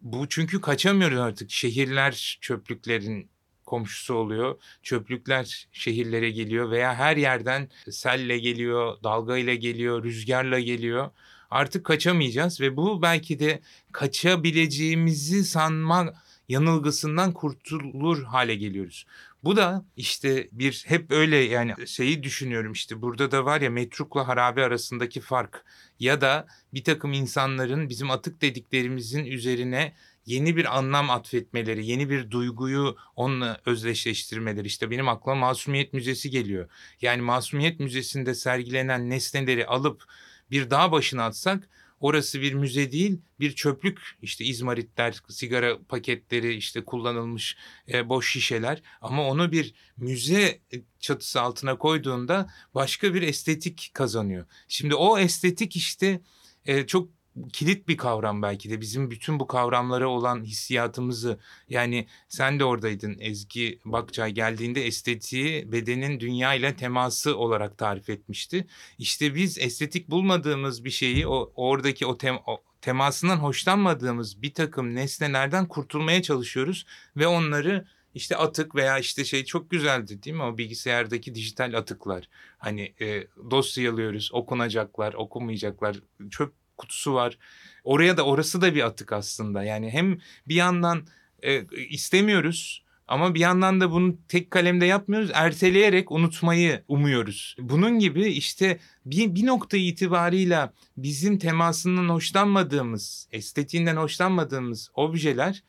Bu 0.00 0.28
çünkü 0.28 0.60
kaçamıyoruz 0.60 1.18
artık. 1.18 1.50
Şehirler 1.50 2.38
çöplüklerin 2.40 3.30
komşusu 3.72 4.14
oluyor. 4.14 4.58
Çöplükler 4.82 5.68
şehirlere 5.72 6.30
geliyor 6.30 6.70
veya 6.70 6.94
her 6.94 7.16
yerden 7.16 7.68
selle 7.90 8.38
geliyor, 8.38 8.96
dalgayla 9.02 9.54
geliyor, 9.54 10.04
rüzgarla 10.04 10.60
geliyor. 10.60 11.10
Artık 11.50 11.84
kaçamayacağız 11.84 12.60
ve 12.60 12.76
bu 12.76 13.02
belki 13.02 13.38
de 13.38 13.60
kaçabileceğimizi 13.92 15.44
sanma 15.44 16.12
yanılgısından 16.48 17.32
kurtulur 17.32 18.24
hale 18.24 18.54
geliyoruz. 18.54 19.06
Bu 19.44 19.56
da 19.56 19.84
işte 19.96 20.48
bir 20.52 20.84
hep 20.86 21.10
öyle 21.10 21.36
yani 21.36 21.88
şeyi 21.88 22.22
düşünüyorum 22.22 22.72
işte 22.72 23.02
burada 23.02 23.30
da 23.30 23.44
var 23.44 23.60
ya 23.60 23.70
metrukla 23.70 24.28
harabe 24.28 24.64
arasındaki 24.64 25.20
fark 25.20 25.64
ya 26.00 26.20
da 26.20 26.46
bir 26.74 26.84
takım 26.84 27.12
insanların 27.12 27.88
bizim 27.88 28.10
atık 28.10 28.42
dediklerimizin 28.42 29.24
üzerine 29.24 29.92
yeni 30.26 30.56
bir 30.56 30.78
anlam 30.78 31.10
atfetmeleri, 31.10 31.86
yeni 31.86 32.10
bir 32.10 32.30
duyguyu 32.30 32.96
onunla 33.16 33.60
özdeşleştirmeleri. 33.66 34.66
İşte 34.66 34.90
benim 34.90 35.08
aklıma 35.08 35.34
Masumiyet 35.34 35.92
Müzesi 35.92 36.30
geliyor. 36.30 36.68
Yani 37.00 37.22
Masumiyet 37.22 37.80
Müzesi'nde 37.80 38.34
sergilenen 38.34 39.10
nesneleri 39.10 39.66
alıp 39.66 40.04
bir 40.50 40.70
dağ 40.70 40.92
başına 40.92 41.24
atsak 41.24 41.68
orası 42.00 42.40
bir 42.40 42.54
müze 42.54 42.92
değil 42.92 43.20
bir 43.40 43.54
çöplük 43.54 44.00
işte 44.22 44.44
izmaritler, 44.44 45.22
sigara 45.28 45.78
paketleri 45.88 46.54
işte 46.54 46.84
kullanılmış 46.84 47.56
e, 47.92 48.08
boş 48.08 48.32
şişeler 48.32 48.82
ama 49.00 49.28
onu 49.28 49.52
bir 49.52 49.74
müze 49.96 50.60
çatısı 51.00 51.40
altına 51.40 51.78
koyduğunda 51.78 52.50
başka 52.74 53.14
bir 53.14 53.22
estetik 53.22 53.90
kazanıyor. 53.94 54.46
Şimdi 54.68 54.94
o 54.94 55.18
estetik 55.18 55.76
işte 55.76 56.20
e, 56.66 56.86
çok 56.86 57.08
kilit 57.52 57.88
bir 57.88 57.96
kavram 57.96 58.42
belki 58.42 58.70
de 58.70 58.80
bizim 58.80 59.10
bütün 59.10 59.40
bu 59.40 59.46
kavramlara 59.46 60.08
olan 60.08 60.44
hissiyatımızı 60.44 61.38
yani 61.68 62.06
sen 62.28 62.60
de 62.60 62.64
oradaydın 62.64 63.16
Ezgi 63.20 63.78
Bakçay 63.84 64.32
geldiğinde 64.32 64.86
estetiği 64.86 65.72
bedenin 65.72 66.20
dünya 66.20 66.54
ile 66.54 66.76
teması 66.76 67.36
olarak 67.36 67.78
tarif 67.78 68.10
etmişti. 68.10 68.66
İşte 68.98 69.34
biz 69.34 69.58
estetik 69.58 70.10
bulmadığımız 70.10 70.84
bir 70.84 70.90
şeyi 70.90 71.26
o 71.26 71.52
oradaki 71.56 72.06
o, 72.06 72.18
tem, 72.18 72.36
o 72.46 72.62
temasından 72.80 73.36
hoşlanmadığımız 73.36 74.42
bir 74.42 74.54
takım 74.54 74.94
nesnelerden 74.94 75.68
kurtulmaya 75.68 76.22
çalışıyoruz 76.22 76.86
ve 77.16 77.26
onları 77.26 77.86
işte 78.14 78.36
atık 78.36 78.74
veya 78.74 78.98
işte 78.98 79.24
şey 79.24 79.44
çok 79.44 79.70
güzeldi 79.70 80.22
değil 80.22 80.36
mi 80.36 80.42
o 80.42 80.58
bilgisayardaki 80.58 81.34
dijital 81.34 81.74
atıklar. 81.74 82.28
Hani 82.58 82.94
e, 83.00 83.26
dosyalıyoruz 83.50 84.30
okunacaklar 84.32 85.14
okumayacaklar 85.14 85.96
çöp 86.30 86.61
kutusu 86.78 87.14
var. 87.14 87.38
Oraya 87.84 88.16
da 88.16 88.26
orası 88.26 88.60
da 88.60 88.74
bir 88.74 88.82
atık 88.82 89.12
aslında. 89.12 89.64
Yani 89.64 89.90
hem 89.90 90.18
bir 90.48 90.54
yandan 90.54 91.06
e, 91.42 91.66
istemiyoruz 91.88 92.84
ama 93.08 93.34
bir 93.34 93.40
yandan 93.40 93.80
da 93.80 93.90
bunu 93.90 94.16
tek 94.28 94.50
kalemde 94.50 94.86
yapmıyoruz. 94.86 95.30
Erteleyerek 95.34 96.12
unutmayı 96.12 96.84
umuyoruz. 96.88 97.56
Bunun 97.58 97.98
gibi 97.98 98.24
işte 98.24 98.78
bir, 99.06 99.34
bir 99.34 99.46
nokta 99.46 99.76
itibarıyla 99.76 100.72
bizim 100.96 101.38
temasından 101.38 102.08
hoşlanmadığımız, 102.08 103.28
estetiğinden 103.32 103.96
hoşlanmadığımız 103.96 104.90
objeler 104.94 105.62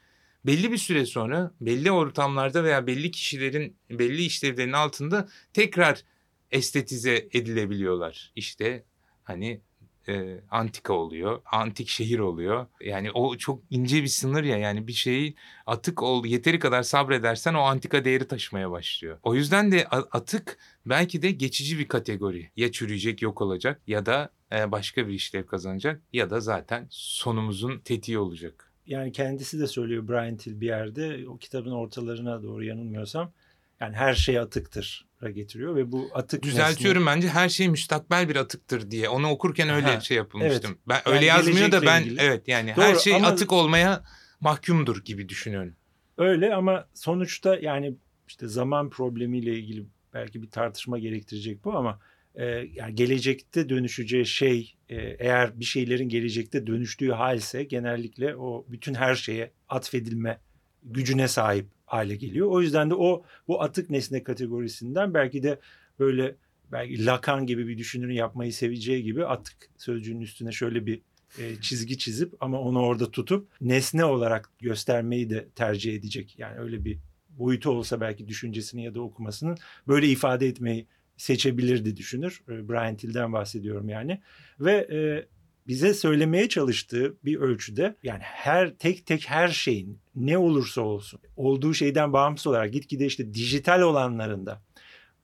belli 0.46 0.72
bir 0.72 0.78
süre 0.78 1.06
sonra 1.06 1.52
belli 1.62 1.92
ortamlarda 1.92 2.64
veya 2.64 2.88
belli 2.88 3.12
kişilerin 3.12 3.78
belli 3.90 4.24
işlevlerin 4.24 4.74
altında 4.74 5.28
tekrar 5.54 6.04
estetize 6.52 7.28
edilebiliyorlar. 7.34 8.32
İşte 8.36 8.84
hani 9.24 9.62
e, 10.08 10.40
antika 10.52 10.94
oluyor, 10.94 11.42
antik 11.52 11.88
şehir 11.88 12.20
oluyor. 12.20 12.68
Yani 12.82 13.12
o 13.12 13.38
çok 13.38 13.64
ince 13.70 14.04
bir 14.04 14.08
sınır 14.08 14.44
ya 14.44 14.58
yani 14.58 14.88
bir 14.88 14.94
şeyi 14.94 15.36
atık 15.66 16.04
ol 16.04 16.26
yeteri 16.26 16.60
kadar 16.60 16.84
sabredersen 16.84 17.54
o 17.54 17.60
antika 17.60 18.06
değeri 18.06 18.28
taşımaya 18.28 18.72
başlıyor. 18.72 19.18
O 19.24 19.36
yüzden 19.36 19.72
de 19.72 19.88
atık 19.88 20.58
belki 20.86 21.22
de 21.22 21.32
geçici 21.32 21.80
bir 21.80 21.88
kategori. 21.88 22.52
Ya 22.56 22.72
çürüyecek, 22.72 23.22
yok 23.22 23.42
olacak 23.42 23.82
ya 23.88 24.06
da 24.06 24.30
e, 24.52 24.72
başka 24.72 25.08
bir 25.08 25.14
işlev 25.14 25.46
kazanacak 25.46 26.02
ya 26.14 26.30
da 26.30 26.40
zaten 26.40 26.88
sonumuzun 26.90 27.80
tetiği 27.80 28.18
olacak. 28.18 28.74
Yani 28.86 29.12
kendisi 29.12 29.60
de 29.60 29.68
söylüyor 29.68 30.08
Brian 30.08 30.38
Till 30.38 30.62
bir 30.62 30.66
yerde 30.66 31.30
o 31.30 31.38
kitabın 31.38 31.72
ortalarına 31.72 32.44
doğru 32.44 32.64
yanılmıyorsam 32.64 33.32
yani 33.82 33.96
her 33.96 34.14
şey 34.14 34.40
atıktır 34.40 35.06
getiriyor 35.34 35.76
ve 35.76 35.92
bu 35.92 36.10
atık 36.14 36.44
Düzeltiyorum 36.44 37.06
nesne... 37.06 37.16
bence 37.16 37.30
her 37.30 37.50
şey 37.50 37.70
müstakbel 37.70 38.30
bir 38.30 38.36
atıktır 38.36 38.92
diye. 38.92 39.10
Onu 39.10 39.30
okurken 39.30 39.70
öyle 39.70 39.88
Ha, 39.88 40.00
şey 40.00 40.18
yapılmıştım. 40.18 40.72
evet. 40.72 40.80
Ben 40.88 41.02
Yani 41.06 41.16
öyle 41.16 41.26
yazmıyor 41.26 41.72
da 41.72 41.82
ben 41.86 42.02
ilgili. 42.02 42.22
evet 42.22 42.48
yani 42.48 42.74
Doğru, 42.76 42.86
her 42.86 42.96
şey 42.96 43.16
ama- 43.16 43.28
atık 43.28 43.52
olmaya 43.52 44.04
mahkumdur 44.40 45.04
gibi 45.06 45.30
düşünüyorum. 45.30 45.76
Öyle 46.18 46.56
ama 46.56 46.88
sonuçta 46.94 47.58
yani 47.62 47.96
işte 48.28 48.48
zaman 48.48 48.90
problemiyle 48.90 49.58
ilgili 49.60 49.86
belki 50.14 50.42
bir 50.42 50.50
tartışma 50.50 51.00
gerektirecek 51.00 51.66
bu 51.66 51.74
ama 51.78 52.00
e, 52.36 52.46
yani 52.74 52.96
gelecekte 52.96 53.70
dönüşeceği 53.70 54.26
şey 54.26 54.76
e, 54.90 54.96
eğer 55.20 55.60
bir 55.60 55.66
şeylerin 55.66 56.10
gelecekte 56.10 56.68
dönüştüğü 56.68 57.12
halse 57.12 57.64
genellikle 57.64 58.36
o 58.36 58.66
bütün 58.70 58.94
her 58.94 59.16
şeye 59.16 59.52
atfedilme 59.70 60.40
gücüne 60.84 61.28
sahip 61.28 61.68
hale 61.94 62.16
geliyor. 62.16 62.48
O 62.48 62.62
yüzden 62.62 62.90
de 62.90 62.96
o 62.96 63.24
bu 63.48 63.62
atık 63.62 63.90
nesne 63.90 64.24
kategorisinden 64.24 65.14
belki 65.14 65.44
de 65.44 65.60
böyle 66.00 66.36
belki 66.72 67.06
Lacan 67.06 67.46
gibi 67.46 67.68
bir 67.68 67.78
düşünürün 67.78 68.14
yapmayı 68.14 68.54
seveceği 68.54 69.04
gibi 69.04 69.26
atık 69.26 69.56
sözcüğünün 69.78 70.22
üstüne 70.22 70.52
şöyle 70.52 70.86
bir 70.86 71.02
e, 71.40 71.62
çizgi 71.62 71.98
çizip 71.98 72.34
ama 72.40 72.62
onu 72.62 72.80
orada 72.80 73.12
tutup 73.12 73.48
nesne 73.62 74.06
olarak 74.06 74.50
göstermeyi 74.60 75.30
de 75.30 75.48
tercih 75.56 75.96
edecek. 75.96 76.36
Yani 76.38 76.60
öyle 76.60 76.86
bir 76.86 76.98
boyutu 77.30 77.70
olsa 77.70 78.02
belki 78.02 78.28
düşüncesini 78.28 78.84
ya 78.84 78.96
da 78.96 79.02
okumasının 79.02 79.58
böyle 79.88 80.08
ifade 80.08 80.48
etmeyi 80.48 80.88
seçebilirdi 81.18 81.98
düşünür. 81.98 82.42
E, 82.50 82.70
Brian 82.70 82.96
Till'den 82.96 83.34
bahsediyorum 83.34 83.90
yani. 83.90 84.22
Ve 84.60 84.88
e, 84.92 85.28
bize 85.68 85.94
söylemeye 85.94 86.50
çalıştığı 86.50 87.18
bir 87.26 87.36
ölçüde 87.36 87.96
yani 88.04 88.22
her 88.24 88.76
tek 88.76 89.06
tek 89.06 89.30
her 89.30 89.48
şeyin 89.48 90.00
ne 90.16 90.38
olursa 90.38 90.82
olsun 90.82 91.20
olduğu 91.36 91.74
şeyden 91.74 92.14
bağımsız 92.14 92.48
olarak 92.48 92.74
gitgide 92.74 93.06
işte 93.06 93.34
dijital 93.34 93.82
olanlarında 93.82 94.62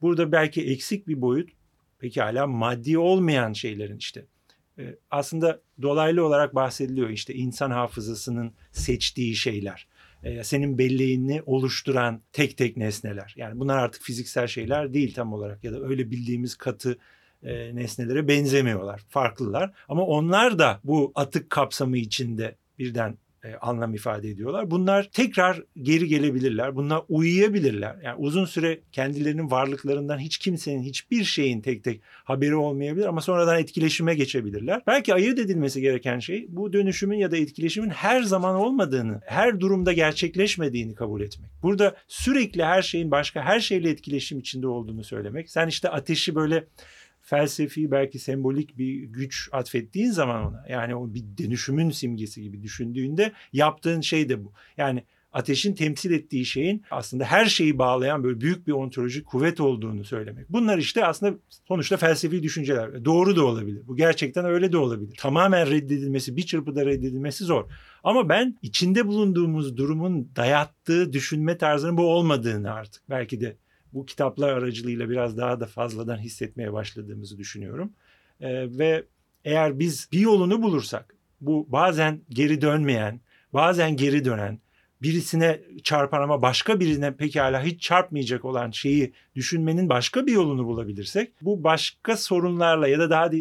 burada 0.01 0.31
belki 0.31 0.65
eksik 0.65 1.07
bir 1.07 1.21
boyut 1.21 1.49
peki 1.99 2.21
hala 2.21 2.47
maddi 2.47 2.97
olmayan 2.97 3.53
şeylerin 3.53 3.97
işte 3.97 4.25
e, 4.79 4.95
aslında 5.11 5.61
dolaylı 5.81 6.25
olarak 6.25 6.55
bahsediliyor 6.55 7.09
işte 7.09 7.33
insan 7.33 7.71
hafızasının 7.71 8.53
seçtiği 8.71 9.35
şeyler. 9.35 9.87
E, 10.23 10.43
senin 10.43 10.77
belleğini 10.77 11.41
oluşturan 11.45 12.21
tek 12.33 12.57
tek 12.57 12.77
nesneler. 12.77 13.33
Yani 13.37 13.59
bunlar 13.59 13.77
artık 13.77 14.01
fiziksel 14.01 14.47
şeyler 14.47 14.93
değil 14.93 15.13
tam 15.13 15.33
olarak 15.33 15.63
ya 15.63 15.73
da 15.73 15.81
öyle 15.81 16.11
bildiğimiz 16.11 16.55
katı 16.55 16.97
e, 17.43 17.75
nesnelere 17.75 18.27
benzemiyorlar. 18.27 19.01
Farklılar 19.09 19.71
ama 19.89 20.03
onlar 20.05 20.59
da 20.59 20.79
bu 20.83 21.11
atık 21.15 21.49
kapsamı 21.49 21.97
içinde 21.97 22.55
birden 22.79 23.17
e, 23.43 23.55
anlam 23.55 23.93
ifade 23.93 24.29
ediyorlar. 24.29 24.71
Bunlar 24.71 25.09
tekrar 25.13 25.63
geri 25.81 26.07
gelebilirler. 26.07 26.75
Bunlar 26.75 27.01
uyuyabilirler. 27.09 27.95
Yani 28.03 28.15
uzun 28.17 28.45
süre 28.45 28.79
kendilerinin 28.91 29.51
varlıklarından 29.51 30.19
hiç 30.19 30.37
kimsenin 30.37 30.83
hiçbir 30.83 31.23
şeyin 31.23 31.61
tek 31.61 31.83
tek 31.83 32.01
haberi 32.23 32.55
olmayabilir 32.55 33.05
ama 33.05 33.21
sonradan 33.21 33.59
etkileşime 33.59 34.15
geçebilirler. 34.15 34.81
Belki 34.87 35.13
ayırt 35.13 35.39
edilmesi 35.39 35.81
gereken 35.81 36.19
şey 36.19 36.45
bu 36.49 36.73
dönüşümün 36.73 37.17
ya 37.17 37.31
da 37.31 37.37
etkileşimin 37.37 37.89
her 37.89 38.21
zaman 38.21 38.55
olmadığını, 38.55 39.21
her 39.25 39.59
durumda 39.59 39.93
gerçekleşmediğini 39.93 40.95
kabul 40.95 41.21
etmek. 41.21 41.49
Burada 41.63 41.95
sürekli 42.07 42.63
her 42.63 42.81
şeyin 42.81 43.11
başka 43.11 43.41
her 43.41 43.59
şeyle 43.59 43.89
etkileşim 43.89 44.39
içinde 44.39 44.67
olduğunu 44.67 45.03
söylemek. 45.03 45.49
Sen 45.49 45.67
işte 45.67 45.89
ateşi 45.89 46.35
böyle 46.35 46.65
felsefi 47.29 47.91
belki 47.91 48.19
sembolik 48.19 48.77
bir 48.77 49.03
güç 49.03 49.49
atfettiğin 49.51 50.11
zaman 50.11 50.45
ona 50.45 50.65
yani 50.69 50.95
o 50.95 51.13
bir 51.13 51.23
dönüşümün 51.37 51.89
simgesi 51.89 52.41
gibi 52.41 52.63
düşündüğünde 52.63 53.33
yaptığın 53.53 54.01
şey 54.01 54.29
de 54.29 54.43
bu. 54.43 54.53
Yani 54.77 55.03
ateşin 55.33 55.75
temsil 55.75 56.11
ettiği 56.11 56.45
şeyin 56.45 56.83
aslında 56.91 57.25
her 57.25 57.45
şeyi 57.45 57.77
bağlayan 57.77 58.23
böyle 58.23 58.41
büyük 58.41 58.67
bir 58.67 58.71
ontolojik 58.71 59.25
kuvvet 59.25 59.59
olduğunu 59.59 60.03
söylemek. 60.03 60.49
Bunlar 60.49 60.77
işte 60.77 61.05
aslında 61.05 61.37
sonuçta 61.67 61.97
felsefi 61.97 62.43
düşünceler. 62.43 63.05
Doğru 63.05 63.35
da 63.35 63.45
olabilir. 63.45 63.81
Bu 63.87 63.95
gerçekten 63.95 64.45
öyle 64.45 64.71
de 64.71 64.77
olabilir. 64.77 65.15
Tamamen 65.17 65.71
reddedilmesi, 65.71 66.37
bir 66.37 66.45
çırpıda 66.45 66.85
reddedilmesi 66.85 67.43
zor. 67.43 67.65
Ama 68.03 68.29
ben 68.29 68.57
içinde 68.61 69.07
bulunduğumuz 69.07 69.77
durumun 69.77 70.31
dayattığı 70.35 71.13
düşünme 71.13 71.57
tarzının 71.57 71.97
bu 71.97 72.13
olmadığını 72.13 72.73
artık 72.73 73.03
belki 73.09 73.41
de 73.41 73.57
bu 73.93 74.05
kitaplar 74.05 74.49
aracılığıyla 74.49 75.09
biraz 75.09 75.37
daha 75.37 75.59
da 75.59 75.65
fazladan 75.65 76.17
hissetmeye 76.17 76.73
başladığımızı 76.73 77.37
düşünüyorum. 77.37 77.93
Ee, 78.41 78.77
ve 78.77 79.05
eğer 79.45 79.79
biz 79.79 80.09
bir 80.11 80.19
yolunu 80.19 80.61
bulursak 80.61 81.15
bu 81.41 81.67
bazen 81.71 82.21
geri 82.29 82.61
dönmeyen, 82.61 83.21
bazen 83.53 83.95
geri 83.95 84.25
dönen, 84.25 84.59
birisine 85.01 85.61
çarpan 85.83 86.21
ama 86.21 86.41
başka 86.41 86.79
birine 86.79 87.15
pekala 87.15 87.63
hiç 87.63 87.81
çarpmayacak 87.81 88.45
olan 88.45 88.71
şeyi 88.71 89.13
düşünmenin 89.35 89.89
başka 89.89 90.25
bir 90.25 90.31
yolunu 90.31 90.65
bulabilirsek 90.65 91.31
bu 91.41 91.63
başka 91.63 92.17
sorunlarla 92.17 92.87
ya 92.87 92.99
da 92.99 93.09
daha 93.09 93.31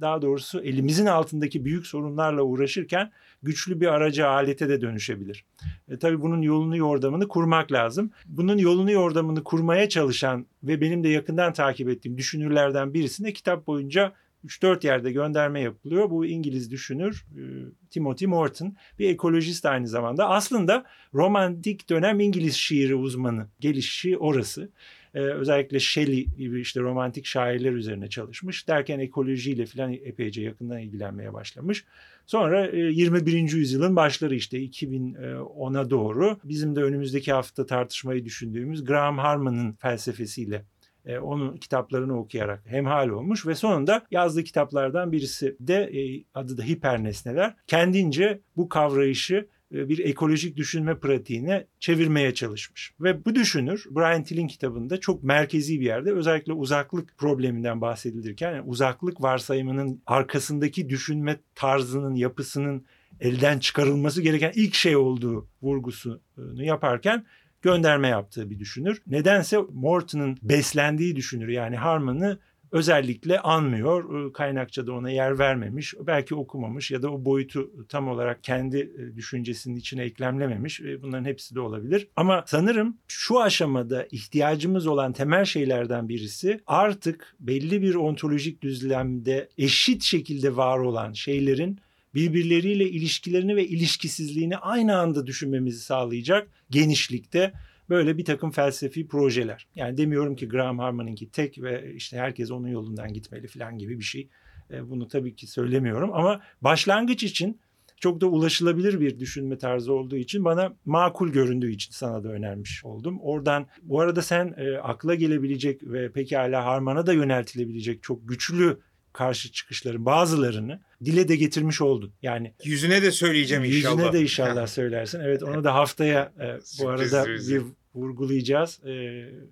daha 0.00 0.22
doğrusu 0.22 0.60
elimizin 0.60 1.06
altındaki 1.06 1.64
büyük 1.64 1.86
sorunlarla 1.86 2.42
uğraşırken 2.42 3.10
güçlü 3.42 3.80
bir 3.80 3.86
araca 3.86 4.28
alete 4.28 4.68
de 4.68 4.80
dönüşebilir. 4.80 5.44
E, 5.88 5.98
tabii 5.98 6.20
bunun 6.20 6.42
yolunu 6.42 6.76
yordamını 6.76 7.28
kurmak 7.28 7.72
lazım. 7.72 8.10
Bunun 8.26 8.58
yolunu 8.58 8.90
yordamını 8.90 9.44
kurmaya 9.44 9.88
çalışan 9.88 10.46
ve 10.62 10.80
benim 10.80 11.04
de 11.04 11.08
yakından 11.08 11.52
takip 11.52 11.88
ettiğim 11.88 12.18
düşünürlerden 12.18 12.94
birisine 12.94 13.32
kitap 13.32 13.66
boyunca 13.66 14.12
3-4 14.46 14.86
yerde 14.86 15.12
gönderme 15.12 15.60
yapılıyor. 15.60 16.10
Bu 16.10 16.26
İngiliz 16.26 16.70
düşünür 16.70 17.26
e, 17.36 17.42
Timothy 17.90 18.28
Morton 18.28 18.76
bir 18.98 19.08
ekolojist 19.08 19.66
aynı 19.66 19.88
zamanda. 19.88 20.28
Aslında 20.28 20.84
romantik 21.14 21.90
dönem 21.90 22.20
İngiliz 22.20 22.54
şiiri 22.54 22.94
uzmanı. 22.94 23.46
Gelişi 23.60 24.18
orası. 24.18 24.70
Ee, 25.14 25.20
özellikle 25.20 25.80
Shelley 25.80 26.26
gibi 26.26 26.60
işte 26.60 26.80
romantik 26.80 27.26
şairler 27.26 27.72
üzerine 27.72 28.08
çalışmış. 28.08 28.68
Derken 28.68 28.98
ekolojiyle 28.98 29.66
falan 29.66 29.92
epeyce 29.92 30.42
yakından 30.42 30.78
ilgilenmeye 30.78 31.32
başlamış. 31.32 31.84
Sonra 32.26 32.66
e, 32.66 32.76
21. 32.76 33.52
yüzyılın 33.52 33.96
başları 33.96 34.34
işte 34.34 34.58
2010'a 34.58 35.90
doğru 35.90 36.38
bizim 36.44 36.76
de 36.76 36.82
önümüzdeki 36.82 37.32
hafta 37.32 37.66
tartışmayı 37.66 38.24
düşündüğümüz 38.24 38.84
Graham 38.84 39.18
Harman'ın 39.18 39.72
felsefesiyle 39.72 40.64
e, 41.08 41.18
onun 41.18 41.56
kitaplarını 41.56 42.18
okuyarak 42.18 42.62
hemhal 42.66 43.08
olmuş 43.08 43.46
ve 43.46 43.54
sonunda 43.54 44.06
yazdığı 44.10 44.44
kitaplardan 44.44 45.12
birisi 45.12 45.56
de 45.60 45.74
e, 45.74 46.24
adı 46.34 46.58
da 46.58 46.62
hipernesneler. 46.62 47.54
Kendince 47.66 48.40
bu 48.56 48.68
kavrayışı 48.68 49.48
e, 49.74 49.88
bir 49.88 49.98
ekolojik 49.98 50.56
düşünme 50.56 50.98
pratiğine 50.98 51.66
çevirmeye 51.80 52.34
çalışmış. 52.34 52.94
Ve 53.00 53.24
bu 53.24 53.34
düşünür 53.34 53.86
Brian 53.90 54.24
Till'in 54.24 54.46
kitabında 54.46 55.00
çok 55.00 55.22
merkezi 55.22 55.80
bir 55.80 55.86
yerde 55.86 56.12
özellikle 56.12 56.52
uzaklık 56.52 57.18
probleminden 57.18 57.80
bahsedilirken 57.80 58.52
yani 58.52 58.64
uzaklık 58.66 59.22
varsayımının 59.22 60.02
arkasındaki 60.06 60.88
düşünme 60.88 61.36
tarzının 61.54 62.14
yapısının 62.14 62.86
elden 63.20 63.58
çıkarılması 63.58 64.22
gereken 64.22 64.52
ilk 64.54 64.74
şey 64.74 64.96
olduğu 64.96 65.48
vurgusunu 65.62 66.20
yaparken 66.64 67.26
gönderme 67.62 68.08
yaptığı 68.08 68.50
bir 68.50 68.58
düşünür. 68.58 69.02
Nedense 69.06 69.58
Morton'un 69.72 70.36
beslendiği 70.42 71.16
düşünür 71.16 71.48
yani 71.48 71.76
Harman'ı 71.76 72.38
özellikle 72.72 73.40
anmıyor. 73.40 74.32
Kaynakça 74.32 74.86
da 74.86 74.92
ona 74.92 75.10
yer 75.10 75.38
vermemiş. 75.38 75.94
Belki 76.00 76.34
okumamış 76.34 76.90
ya 76.90 77.02
da 77.02 77.12
o 77.12 77.24
boyutu 77.24 77.86
tam 77.88 78.08
olarak 78.08 78.44
kendi 78.44 78.92
düşüncesinin 79.16 79.76
içine 79.76 80.02
eklemlememiş. 80.02 80.80
Bunların 81.02 81.24
hepsi 81.24 81.54
de 81.54 81.60
olabilir. 81.60 82.08
Ama 82.16 82.44
sanırım 82.46 82.96
şu 83.08 83.40
aşamada 83.40 84.06
ihtiyacımız 84.10 84.86
olan 84.86 85.12
temel 85.12 85.44
şeylerden 85.44 86.08
birisi 86.08 86.60
artık 86.66 87.36
belli 87.40 87.82
bir 87.82 87.94
ontolojik 87.94 88.62
düzlemde 88.62 89.48
eşit 89.58 90.02
şekilde 90.02 90.56
var 90.56 90.78
olan 90.78 91.12
şeylerin 91.12 91.80
birbirleriyle 92.14 92.88
ilişkilerini 92.88 93.56
ve 93.56 93.66
ilişkisizliğini 93.66 94.56
aynı 94.56 94.98
anda 94.98 95.26
düşünmemizi 95.26 95.80
sağlayacak 95.80 96.48
genişlikte 96.70 97.52
böyle 97.88 98.18
bir 98.18 98.24
takım 98.24 98.50
felsefi 98.50 99.08
projeler. 99.08 99.66
Yani 99.74 99.96
demiyorum 99.96 100.36
ki 100.36 100.48
Graham 100.48 100.78
Harman'ınki 100.78 101.30
tek 101.30 101.62
ve 101.62 101.94
işte 101.94 102.18
herkes 102.18 102.50
onun 102.50 102.68
yolundan 102.68 103.12
gitmeli 103.12 103.46
falan 103.46 103.78
gibi 103.78 103.98
bir 103.98 104.04
şey. 104.04 104.28
Bunu 104.70 105.08
tabii 105.08 105.36
ki 105.36 105.46
söylemiyorum 105.46 106.10
ama 106.12 106.40
başlangıç 106.62 107.22
için 107.22 107.60
çok 108.00 108.20
da 108.20 108.26
ulaşılabilir 108.26 109.00
bir 109.00 109.18
düşünme 109.18 109.58
tarzı 109.58 109.92
olduğu 109.92 110.16
için 110.16 110.44
bana 110.44 110.74
makul 110.84 111.28
göründüğü 111.28 111.70
için 111.70 111.92
sana 111.92 112.24
da 112.24 112.28
önermiş 112.28 112.84
oldum. 112.84 113.18
Oradan 113.20 113.66
bu 113.82 114.00
arada 114.00 114.22
sen 114.22 114.54
e, 114.56 114.76
akla 114.76 115.14
gelebilecek 115.14 115.82
ve 115.82 116.12
pekala 116.12 116.64
Harman'a 116.64 117.06
da 117.06 117.12
yöneltilebilecek 117.12 118.02
çok 118.02 118.28
güçlü 118.28 118.78
karşı 119.12 119.52
çıkışların 119.52 120.04
bazılarını 120.04 120.80
dile 121.04 121.28
de 121.28 121.36
getirmiş 121.36 121.80
oldun. 121.80 122.12
Yani 122.22 122.54
yüzüne 122.64 123.02
de 123.02 123.10
söyleyeceğim 123.10 123.64
inşallah. 123.64 123.96
Yüzüne 123.96 124.12
de 124.12 124.22
inşallah 124.22 124.66
söylersin. 124.66 125.20
Evet 125.20 125.42
onu 125.42 125.64
da 125.64 125.74
haftaya 125.74 126.32
e, 126.40 126.58
bu 126.80 126.88
arada 126.88 127.26
bir 127.26 127.62
vurgulayacağız. 127.94 128.84
E, 128.84 128.92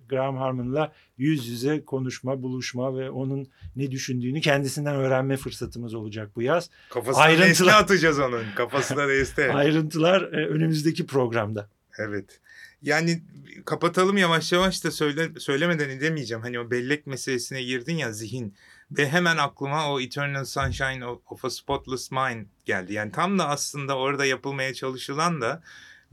Graham 0.09 0.37
Harmon'la 0.37 0.93
yüz 1.17 1.47
yüze 1.47 1.85
konuşma, 1.85 2.41
buluşma 2.41 2.97
ve 2.97 3.09
onun 3.09 3.47
ne 3.75 3.91
düşündüğünü 3.91 4.41
kendisinden 4.41 4.95
öğrenme 4.95 5.37
fırsatımız 5.37 5.93
olacak 5.93 6.31
bu 6.35 6.41
yaz. 6.41 6.69
Kafasına 6.89 7.23
Ayrıntılar- 7.23 7.49
deste 7.49 7.73
atacağız 7.73 8.19
onun. 8.19 8.43
Kafasına 8.55 9.07
deste. 9.09 9.53
Ayrıntılar 9.53 10.21
e, 10.21 10.47
önümüzdeki 10.47 11.05
programda. 11.05 11.69
Evet. 11.99 12.39
Yani 12.81 13.21
kapatalım 13.65 14.17
yavaş 14.17 14.51
yavaş 14.51 14.83
da 14.83 14.91
söyle, 14.91 15.29
söylemeden 15.39 15.89
edemeyeceğim. 15.89 16.41
Hani 16.41 16.59
o 16.59 16.71
bellek 16.71 17.07
meselesine 17.07 17.63
girdin 17.63 17.95
ya 17.95 18.11
zihin. 18.11 18.53
Ve 18.91 19.09
hemen 19.09 19.37
aklıma 19.37 19.91
o 19.91 19.99
Eternal 19.99 20.45
Sunshine 20.45 21.05
of, 21.05 21.45
a 21.45 21.49
Spotless 21.49 22.11
Mind 22.11 22.45
geldi. 22.65 22.93
Yani 22.93 23.11
tam 23.11 23.39
da 23.39 23.47
aslında 23.47 23.97
orada 23.97 24.25
yapılmaya 24.25 24.73
çalışılan 24.73 25.41
da 25.41 25.63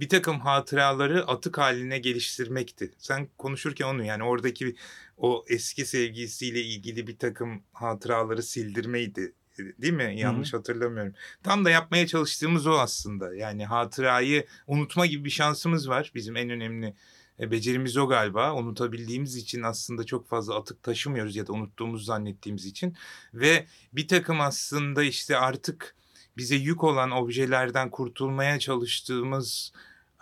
bir 0.00 0.08
takım 0.08 0.40
hatıraları 0.40 1.26
atık 1.26 1.58
haline 1.58 1.98
geliştirmekti. 1.98 2.92
Sen 2.98 3.28
konuşurken 3.38 3.86
onu 3.86 4.04
yani 4.04 4.22
oradaki 4.22 4.76
o 5.16 5.44
eski 5.48 5.86
sevgilisiyle 5.86 6.62
ilgili 6.62 7.06
bir 7.06 7.18
takım 7.18 7.62
hatıraları 7.72 8.42
sildirmeydi. 8.42 9.32
Değil 9.58 9.92
mi? 9.92 10.14
Yanlış 10.16 10.54
hatırlamıyorum. 10.54 11.14
Tam 11.42 11.64
da 11.64 11.70
yapmaya 11.70 12.06
çalıştığımız 12.06 12.66
o 12.66 12.72
aslında. 12.72 13.34
Yani 13.34 13.66
hatırayı 13.66 14.46
unutma 14.66 15.06
gibi 15.06 15.24
bir 15.24 15.30
şansımız 15.30 15.88
var. 15.88 16.12
Bizim 16.14 16.36
en 16.36 16.50
önemli 16.50 16.94
e, 17.40 17.50
becerimiz 17.50 17.96
o 17.96 18.08
galiba. 18.08 18.54
Unutabildiğimiz 18.54 19.36
için 19.36 19.62
aslında 19.62 20.04
çok 20.04 20.28
fazla 20.28 20.56
atık 20.56 20.82
taşımıyoruz 20.82 21.36
ya 21.36 21.46
da 21.46 21.52
unuttuğumuzu 21.52 22.04
zannettiğimiz 22.04 22.66
için. 22.66 22.96
Ve 23.34 23.66
bir 23.92 24.08
takım 24.08 24.40
aslında 24.40 25.02
işte 25.02 25.36
artık 25.36 25.96
bize 26.36 26.56
yük 26.56 26.84
olan 26.84 27.10
objelerden 27.10 27.90
kurtulmaya 27.90 28.58
çalıştığımız 28.58 29.72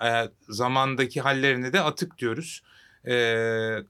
e, 0.05 0.31
zamandaki 0.49 1.21
hallerine 1.21 1.73
de 1.73 1.81
atık 1.81 2.19
diyoruz. 2.19 2.63
E, 3.07 3.15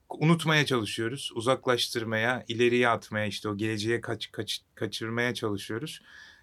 unutmaya 0.08 0.66
çalışıyoruz, 0.66 1.30
uzaklaştırmaya, 1.34 2.44
ileriye 2.48 2.88
atmaya 2.88 3.26
işte 3.26 3.48
o 3.48 3.56
geleceğe 3.56 4.00
kaç, 4.00 4.32
kaç, 4.32 4.60
kaçırmaya 4.74 5.34
çalışıyoruz. 5.34 6.00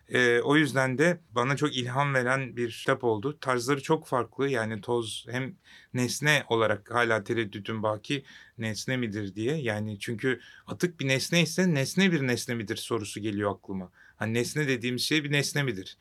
E, 0.09 0.39
o 0.41 0.55
yüzden 0.55 0.97
de 0.97 1.21
bana 1.31 1.55
çok 1.55 1.77
ilham 1.77 2.13
veren 2.13 2.57
bir 2.57 2.71
kitap 2.71 3.03
oldu. 3.03 3.39
Tarzları 3.41 3.81
çok 3.81 4.07
farklı 4.07 4.49
yani 4.49 4.81
toz 4.81 5.25
hem 5.29 5.55
nesne 5.93 6.43
olarak 6.49 6.91
hala 6.93 7.23
tereddütüm 7.23 7.83
baki 7.83 8.23
nesne 8.57 8.97
midir 8.97 9.35
diye. 9.35 9.55
Yani 9.57 9.99
çünkü 9.99 10.39
atık 10.67 10.99
bir 10.99 11.07
nesne 11.07 11.41
ise 11.41 11.73
nesne 11.73 12.11
bir 12.11 12.27
nesne 12.27 12.55
midir 12.55 12.75
sorusu 12.75 13.19
geliyor 13.19 13.55
aklıma. 13.55 13.91
Hani 14.15 14.33
nesne 14.33 14.67
dediğimiz 14.67 15.01
şey 15.01 15.23
bir 15.23 15.31
nesne 15.31 15.63
midir? 15.63 15.97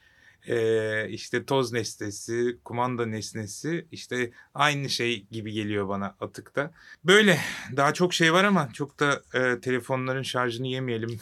Ee, 0.47 1.09
işte 1.09 1.45
toz 1.45 1.73
nesnesi, 1.73 2.59
kumanda 2.65 3.07
nesnesi 3.07 3.87
işte 3.93 4.31
aynı 4.55 4.89
şey 4.89 5.27
gibi 5.31 5.53
geliyor 5.53 5.89
bana 5.89 6.17
atıkta. 6.21 6.71
Böyle 7.05 7.39
daha 7.77 7.95
çok 7.95 8.15
şey 8.15 8.33
var 8.33 8.45
ama 8.45 8.69
çok 8.73 9.01
da 9.01 9.23
e, 9.35 9.61
telefonların 9.61 10.23
şarjını 10.23 10.67
yemeyelim. 10.67 11.21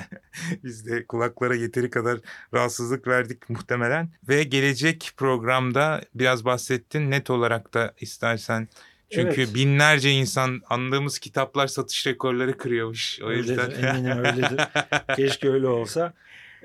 Biz 0.64 0.86
de 0.86 1.06
kulaklara 1.06 1.54
yeteri 1.54 1.90
kadar 1.90 2.18
rahatsızlık 2.54 3.06
verdik 3.06 3.50
muhtemelen. 3.50 4.10
Ve 4.28 4.42
gelecek 4.42 5.12
programda 5.16 6.02
biraz 6.14 6.44
bahsettin 6.44 7.10
net 7.10 7.30
olarak 7.30 7.74
da 7.74 7.94
istersen. 8.00 8.68
Çünkü 9.10 9.40
Evet. 9.42 9.54
binlerce 9.54 10.10
insan 10.10 10.62
andığımız 10.70 11.18
kitaplar 11.18 11.66
satış 11.66 12.06
rekorları 12.06 12.58
kırıyormuş. 12.58 13.20
O 13.22 13.26
Öyledir, 13.28 13.48
yüzden. 13.48 13.88
eminim 13.96 14.18
öyledir. 14.18 14.60
Keşke 15.16 15.50
öyle 15.50 15.66
olsa. 15.68 16.12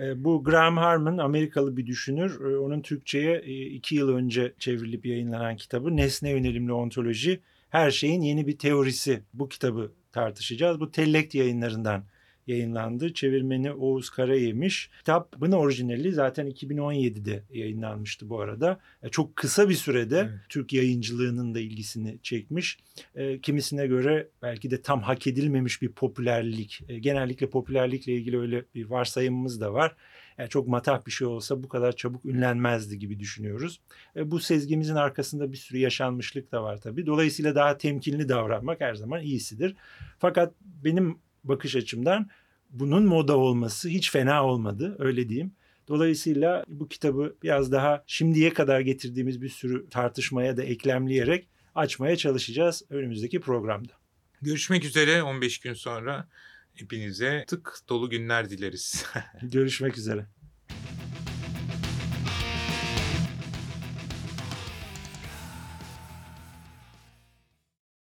E, 0.01 0.23
Bu 0.23 0.43
Graham 0.43 0.77
Harman 0.77 1.17
Amerikalı 1.17 1.77
bir 1.77 1.85
düşünür. 1.87 2.41
E, 2.51 2.57
Onun 2.57 2.81
Türkçe'ye 2.81 3.37
e, 3.45 3.65
iki 3.65 3.95
yıl 3.95 4.09
önce 4.09 4.53
çevrilip 4.59 5.05
yayınlanan 5.05 5.55
kitabı 5.55 5.97
Nesne 5.97 6.29
Yönelimli 6.29 6.73
Ontoloji 6.73 7.39
Her 7.69 7.91
Şeyin 7.91 8.21
Yeni 8.21 8.47
Bir 8.47 8.57
Teorisi. 8.57 9.21
Bu 9.33 9.49
kitabı 9.49 9.91
tartışacağız. 10.11 10.79
Bu 10.79 10.91
Tellekt 10.91 11.35
yayınlarından 11.35 12.03
yayınlandı. 12.47 13.13
Çevirmeni 13.13 13.71
Oğuz 13.71 14.09
Karayemiş. 14.09 14.89
Kitabın 14.97 15.51
orijinali 15.51 16.11
zaten 16.11 16.47
2017'de 16.47 17.43
yayınlanmıştı 17.53 18.29
bu 18.29 18.41
arada. 18.41 18.79
E, 19.03 19.09
Çok 19.09 19.35
kısa 19.35 19.69
bir 19.69 19.73
sürede 19.73 20.19
Evet. 20.19 20.39
Türk 20.49 20.73
yayıncılığının 20.73 21.55
da 21.55 21.59
ilgisini 21.59 22.17
çekmiş. 22.23 22.79
E, 23.15 23.39
kimisine 23.39 23.87
göre 23.87 24.27
belki 24.41 24.71
de 24.71 24.81
tam 24.81 25.01
hak 25.01 25.27
edilmemiş 25.27 25.81
bir 25.81 25.89
popülerlik. 25.89 26.81
E, 26.89 26.99
genellikle 26.99 27.49
popülerlikle 27.49 28.13
ilgili 28.13 28.39
öyle 28.39 28.65
bir 28.75 28.85
varsayımımız 28.85 29.61
da 29.61 29.73
var. 29.73 29.95
Yani 30.37 30.49
çok 30.49 30.67
matah 30.67 31.05
bir 31.05 31.11
şey 31.11 31.27
olsa 31.27 31.63
bu 31.63 31.67
kadar 31.69 31.95
çabuk 31.95 32.25
ünlenmezdi 32.25 32.99
gibi 32.99 33.19
düşünüyoruz. 33.19 33.79
E, 34.15 34.31
bu 34.31 34.39
sezgimizin 34.39 34.95
arkasında 34.95 35.51
bir 35.51 35.57
sürü 35.57 35.77
yaşanmışlık 35.77 36.51
da 36.51 36.63
var 36.63 36.81
tabii. 36.81 37.05
Dolayısıyla 37.05 37.55
daha 37.55 37.77
temkinli 37.77 38.29
davranmak 38.29 38.81
her 38.81 38.95
zaman 38.95 39.21
iyisidir. 39.21 39.75
Fakat 40.19 40.53
benim 40.61 41.17
bakış 41.43 41.75
açımdan 41.75 42.29
bunun 42.69 43.05
moda 43.05 43.37
olması 43.37 43.89
hiç 43.89 44.11
fena 44.11 44.45
olmadı 44.45 44.95
öyle 44.99 45.29
diyeyim. 45.29 45.51
Dolayısıyla 45.87 46.63
bu 46.67 46.87
kitabı 46.87 47.35
biraz 47.43 47.71
daha 47.71 48.03
şimdiye 48.07 48.53
kadar 48.53 48.79
getirdiğimiz 48.79 49.41
bir 49.41 49.49
sürü 49.49 49.89
tartışmaya 49.89 50.57
da 50.57 50.63
eklemleyerek 50.63 51.47
açmaya 51.75 52.15
çalışacağız 52.15 52.83
önümüzdeki 52.89 53.39
programda. 53.39 53.93
Görüşmek 54.41 54.85
üzere 54.85 55.23
15 55.23 55.59
gün 55.59 55.73
sonra. 55.73 56.27
Hepinize 56.73 57.45
tık 57.47 57.79
dolu 57.89 58.09
günler 58.09 58.49
dileriz. 58.49 59.05
Görüşmek 59.41 59.97
üzere. 59.97 60.25